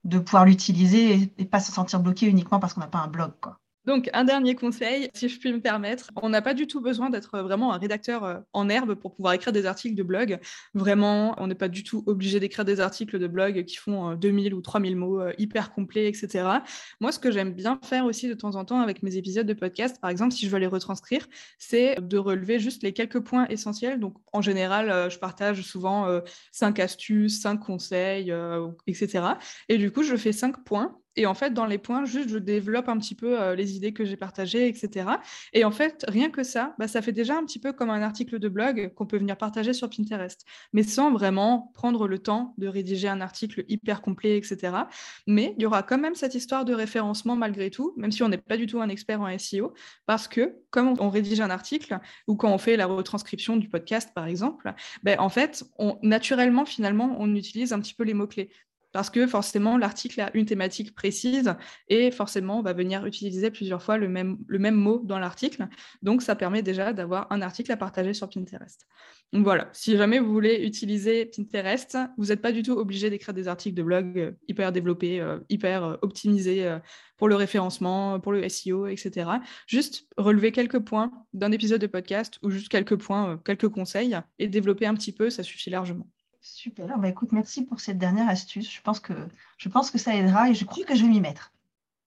de 0.04 0.18
pouvoir 0.18 0.46
l'utiliser 0.46 1.14
et, 1.14 1.32
et 1.38 1.44
pas 1.44 1.60
se 1.60 1.72
sentir 1.72 2.00
bloqué 2.00 2.26
uniquement 2.26 2.58
parce 2.58 2.74
qu'on 2.74 2.80
n'a 2.80 2.86
pas 2.86 3.00
un 3.00 3.08
blog. 3.08 3.32
Quoi. 3.40 3.58
Donc, 3.84 4.08
un 4.12 4.24
dernier 4.24 4.54
conseil, 4.54 5.10
si 5.12 5.28
je 5.28 5.40
puis 5.40 5.52
me 5.52 5.60
permettre, 5.60 6.10
on 6.22 6.28
n'a 6.28 6.40
pas 6.40 6.54
du 6.54 6.68
tout 6.68 6.80
besoin 6.80 7.10
d'être 7.10 7.40
vraiment 7.40 7.72
un 7.72 7.78
rédacteur 7.78 8.24
euh, 8.24 8.38
en 8.52 8.68
herbe 8.68 8.94
pour 8.94 9.14
pouvoir 9.14 9.34
écrire 9.34 9.52
des 9.52 9.66
articles 9.66 9.96
de 9.96 10.04
blog. 10.04 10.38
Vraiment, 10.74 11.34
on 11.38 11.48
n'est 11.48 11.56
pas 11.56 11.68
du 11.68 11.82
tout 11.82 12.04
obligé 12.06 12.38
d'écrire 12.38 12.64
des 12.64 12.78
articles 12.78 13.18
de 13.18 13.26
blog 13.26 13.64
qui 13.64 13.76
font 13.76 14.14
2000 14.14 14.52
euh, 14.52 14.56
ou 14.56 14.60
3000 14.60 14.96
mots 14.96 15.20
euh, 15.20 15.32
hyper 15.36 15.72
complets, 15.72 16.06
etc. 16.06 16.48
Moi, 17.00 17.10
ce 17.10 17.18
que 17.18 17.32
j'aime 17.32 17.54
bien 17.54 17.80
faire 17.82 18.04
aussi 18.04 18.28
de 18.28 18.34
temps 18.34 18.54
en 18.54 18.64
temps 18.64 18.80
avec 18.80 19.02
mes 19.02 19.16
épisodes 19.16 19.46
de 19.46 19.54
podcast, 19.54 20.00
par 20.00 20.10
exemple, 20.10 20.32
si 20.32 20.46
je 20.46 20.50
veux 20.50 20.58
les 20.58 20.66
retranscrire, 20.68 21.26
c'est 21.58 21.96
de 22.00 22.18
relever 22.18 22.60
juste 22.60 22.84
les 22.84 22.92
quelques 22.92 23.20
points 23.20 23.46
essentiels. 23.48 23.98
Donc, 23.98 24.14
en 24.32 24.42
général, 24.42 25.10
je 25.10 25.18
partage 25.18 25.62
souvent 25.62 26.20
cinq 26.52 26.78
astuces, 26.78 27.40
cinq 27.40 27.56
conseils, 27.58 28.32
etc. 28.86 29.24
Et 29.68 29.78
du 29.78 29.90
coup, 29.90 30.02
je 30.02 30.16
fais 30.16 30.32
cinq 30.32 30.62
points 30.64 31.01
et 31.16 31.26
en 31.26 31.34
fait, 31.34 31.52
dans 31.52 31.66
les 31.66 31.78
points, 31.78 32.04
juste, 32.04 32.28
je 32.30 32.38
développe 32.38 32.88
un 32.88 32.98
petit 32.98 33.14
peu 33.14 33.40
euh, 33.40 33.54
les 33.54 33.76
idées 33.76 33.92
que 33.92 34.04
j'ai 34.04 34.16
partagées, 34.16 34.68
etc. 34.68 35.06
Et 35.52 35.64
en 35.64 35.70
fait, 35.70 36.04
rien 36.08 36.30
que 36.30 36.42
ça, 36.42 36.74
bah, 36.78 36.88
ça 36.88 37.02
fait 37.02 37.12
déjà 37.12 37.36
un 37.36 37.44
petit 37.44 37.58
peu 37.58 37.72
comme 37.72 37.90
un 37.90 38.02
article 38.02 38.38
de 38.38 38.48
blog 38.48 38.92
qu'on 38.94 39.06
peut 39.06 39.18
venir 39.18 39.36
partager 39.36 39.72
sur 39.72 39.90
Pinterest, 39.90 40.44
mais 40.72 40.82
sans 40.82 41.12
vraiment 41.12 41.70
prendre 41.74 42.08
le 42.08 42.18
temps 42.18 42.54
de 42.58 42.66
rédiger 42.66 43.08
un 43.08 43.20
article 43.20 43.64
hyper 43.68 44.00
complet, 44.00 44.36
etc. 44.38 44.74
Mais 45.26 45.54
il 45.58 45.62
y 45.62 45.66
aura 45.66 45.82
quand 45.82 45.98
même 45.98 46.14
cette 46.14 46.34
histoire 46.34 46.64
de 46.64 46.72
référencement 46.74 47.36
malgré 47.36 47.70
tout, 47.70 47.92
même 47.96 48.12
si 48.12 48.22
on 48.22 48.28
n'est 48.28 48.38
pas 48.38 48.56
du 48.56 48.66
tout 48.66 48.80
un 48.80 48.88
expert 48.88 49.20
en 49.20 49.38
SEO, 49.38 49.74
parce 50.06 50.28
que 50.28 50.56
comme 50.70 50.94
on 50.98 51.10
rédige 51.10 51.40
un 51.40 51.50
article 51.50 51.98
ou 52.26 52.36
quand 52.36 52.52
on 52.52 52.58
fait 52.58 52.76
la 52.76 52.86
retranscription 52.86 53.56
du 53.56 53.68
podcast, 53.68 54.10
par 54.14 54.26
exemple, 54.26 54.72
ben, 55.02 55.18
en 55.20 55.28
fait, 55.28 55.64
naturellement, 56.02 56.64
finalement, 56.64 57.16
on 57.18 57.34
utilise 57.34 57.72
un 57.72 57.80
petit 57.80 57.94
peu 57.94 58.04
les 58.04 58.14
mots-clés 58.14 58.50
parce 58.92 59.10
que 59.10 59.26
forcément, 59.26 59.78
l'article 59.78 60.20
a 60.20 60.30
une 60.34 60.46
thématique 60.46 60.94
précise 60.94 61.54
et 61.88 62.10
forcément, 62.10 62.58
on 62.58 62.62
va 62.62 62.72
venir 62.72 63.06
utiliser 63.06 63.50
plusieurs 63.50 63.82
fois 63.82 63.98
le 63.98 64.08
même, 64.08 64.36
mot 64.74 65.00
dans 65.04 65.18
l'article. 65.18 65.66
Donc, 66.02 66.22
ça 66.22 66.36
permet 66.36 66.62
déjà 66.62 66.92
d'avoir 66.92 67.26
un 67.30 67.42
article 67.42 67.72
à 67.72 67.76
partager 67.76 68.14
sur 68.14 68.28
Pinterest. 68.28 68.86
Donc 69.32 69.44
voilà, 69.44 69.70
si 69.72 69.96
jamais 69.96 70.18
vous 70.18 70.30
voulez 70.30 70.62
utiliser 70.66 71.24
Pinterest, 71.24 71.96
vous 72.18 72.26
n'êtes 72.26 72.42
pas 72.42 72.52
du 72.52 72.62
tout 72.62 72.72
obligé 72.72 73.08
d'écrire 73.08 73.32
des 73.32 73.48
articles 73.48 73.74
de 73.74 73.82
blog 73.82 74.18
euh, 74.18 74.32
hyper 74.46 74.72
développés, 74.72 75.20
euh, 75.20 75.38
hyper 75.48 75.84
euh, 75.84 75.96
optimisés 76.02 76.70
pour 77.16 77.28
le 77.28 77.34
référencement, 77.34 78.20
pour 78.20 78.32
le 78.32 78.46
SEO, 78.46 78.88
etc. 78.88 79.30
Juste 79.66 80.06
relever 80.18 80.52
quelques 80.52 80.80
points 80.80 81.10
d'un 81.32 81.50
épisode 81.50 81.80
de 81.80 81.86
podcast 81.86 82.38
ou 82.42 82.50
juste 82.50 82.68
quelques 82.68 82.96
points, 82.96 83.40
quelques 83.42 83.68
conseils 83.68 84.18
et 84.38 84.48
développer 84.48 84.84
un 84.84 84.94
petit 84.94 85.12
peu, 85.12 85.30
ça 85.30 85.42
suffit 85.42 85.70
largement. 85.70 86.08
Super. 86.42 86.98
Bah, 86.98 87.08
écoute, 87.08 87.30
merci 87.32 87.64
pour 87.64 87.80
cette 87.80 87.98
dernière 87.98 88.28
astuce. 88.28 88.70
Je 88.70 88.82
pense 88.82 88.98
que, 89.00 89.12
je 89.56 89.68
pense 89.68 89.90
que 89.90 89.98
ça 89.98 90.14
aidera 90.14 90.50
et 90.50 90.54
je 90.54 90.64
crois 90.64 90.84
que 90.84 90.94
je 90.94 91.02
vais 91.02 91.08
m'y 91.08 91.20
mettre. 91.20 91.52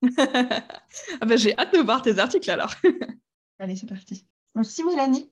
ah 0.18 1.26
bah, 1.26 1.38
J'ai 1.38 1.58
hâte 1.58 1.74
de 1.74 1.80
voir 1.80 2.02
tes 2.02 2.20
articles 2.20 2.52
alors. 2.52 2.74
Allez, 3.60 3.78
c'est 3.78 3.88
parti. 3.88 4.26
Merci 4.54 4.84
Mélanie. 4.84 5.32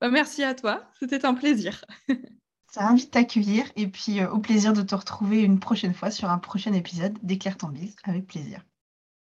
Bah, 0.00 0.10
merci 0.10 0.44
à 0.44 0.54
toi. 0.54 0.88
C'était 0.98 1.24
un 1.24 1.32
plaisir. 1.34 1.82
ça 2.70 2.90
envie 2.90 3.06
de 3.06 3.10
t'accueillir 3.10 3.64
et 3.74 3.88
puis 3.88 4.20
euh, 4.20 4.30
au 4.30 4.38
plaisir 4.38 4.74
de 4.74 4.82
te 4.82 4.94
retrouver 4.94 5.42
une 5.42 5.58
prochaine 5.58 5.94
fois 5.94 6.10
sur 6.10 6.28
un 6.28 6.38
prochain 6.38 6.74
épisode 6.74 7.18
d'Éclaire 7.22 7.56
ton 7.56 7.68
bise 7.68 7.96
avec 8.04 8.26
plaisir. 8.26 8.62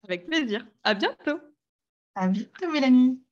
Avec 0.04 0.26
plaisir. 0.26 0.66
À 0.84 0.92
bientôt. 0.92 1.40
À 2.14 2.28
bientôt 2.28 2.70
Mélanie. 2.70 3.22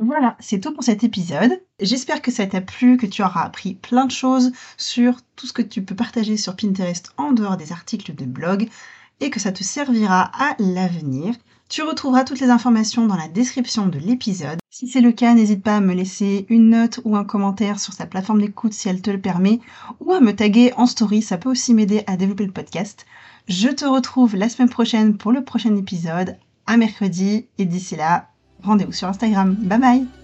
Voilà, 0.00 0.36
c'est 0.38 0.60
tout 0.60 0.72
pour 0.72 0.84
cet 0.84 1.02
épisode. 1.02 1.60
J'espère 1.80 2.22
que 2.22 2.30
ça 2.30 2.46
t'a 2.46 2.60
plu, 2.60 2.96
que 2.96 3.06
tu 3.06 3.22
auras 3.22 3.42
appris 3.42 3.74
plein 3.74 4.06
de 4.06 4.12
choses 4.12 4.52
sur 4.76 5.16
tout 5.34 5.46
ce 5.46 5.52
que 5.52 5.62
tu 5.62 5.82
peux 5.82 5.96
partager 5.96 6.36
sur 6.36 6.54
Pinterest 6.54 7.12
en 7.16 7.32
dehors 7.32 7.56
des 7.56 7.72
articles 7.72 8.14
de 8.14 8.24
blog 8.24 8.68
et 9.18 9.30
que 9.30 9.40
ça 9.40 9.50
te 9.50 9.64
servira 9.64 10.30
à 10.34 10.54
l'avenir. 10.60 11.34
Tu 11.68 11.82
retrouveras 11.82 12.22
toutes 12.22 12.38
les 12.38 12.50
informations 12.50 13.06
dans 13.06 13.16
la 13.16 13.26
description 13.26 13.88
de 13.88 13.98
l'épisode. 13.98 14.58
Si 14.70 14.86
c'est 14.86 15.00
le 15.00 15.10
cas, 15.10 15.34
n'hésite 15.34 15.64
pas 15.64 15.78
à 15.78 15.80
me 15.80 15.94
laisser 15.94 16.46
une 16.48 16.70
note 16.70 17.00
ou 17.04 17.16
un 17.16 17.24
commentaire 17.24 17.80
sur 17.80 17.92
sa 17.92 18.06
plateforme 18.06 18.40
d'écoute 18.40 18.74
si 18.74 18.88
elle 18.88 19.02
te 19.02 19.10
le 19.10 19.20
permet, 19.20 19.58
ou 19.98 20.12
à 20.12 20.20
me 20.20 20.34
taguer 20.34 20.72
en 20.76 20.86
story, 20.86 21.22
ça 21.22 21.38
peut 21.38 21.50
aussi 21.50 21.74
m'aider 21.74 22.04
à 22.06 22.16
développer 22.16 22.46
le 22.46 22.52
podcast. 22.52 23.04
Je 23.48 23.68
te 23.68 23.84
retrouve 23.84 24.36
la 24.36 24.48
semaine 24.48 24.70
prochaine 24.70 25.16
pour 25.16 25.32
le 25.32 25.42
prochain 25.42 25.74
épisode, 25.76 26.36
à 26.66 26.76
mercredi, 26.76 27.46
et 27.58 27.64
d'ici 27.64 27.96
là, 27.96 28.28
rendez-vous 28.62 28.92
sur 28.92 29.08
Instagram. 29.08 29.54
Bye 29.54 29.78
bye 29.78 30.17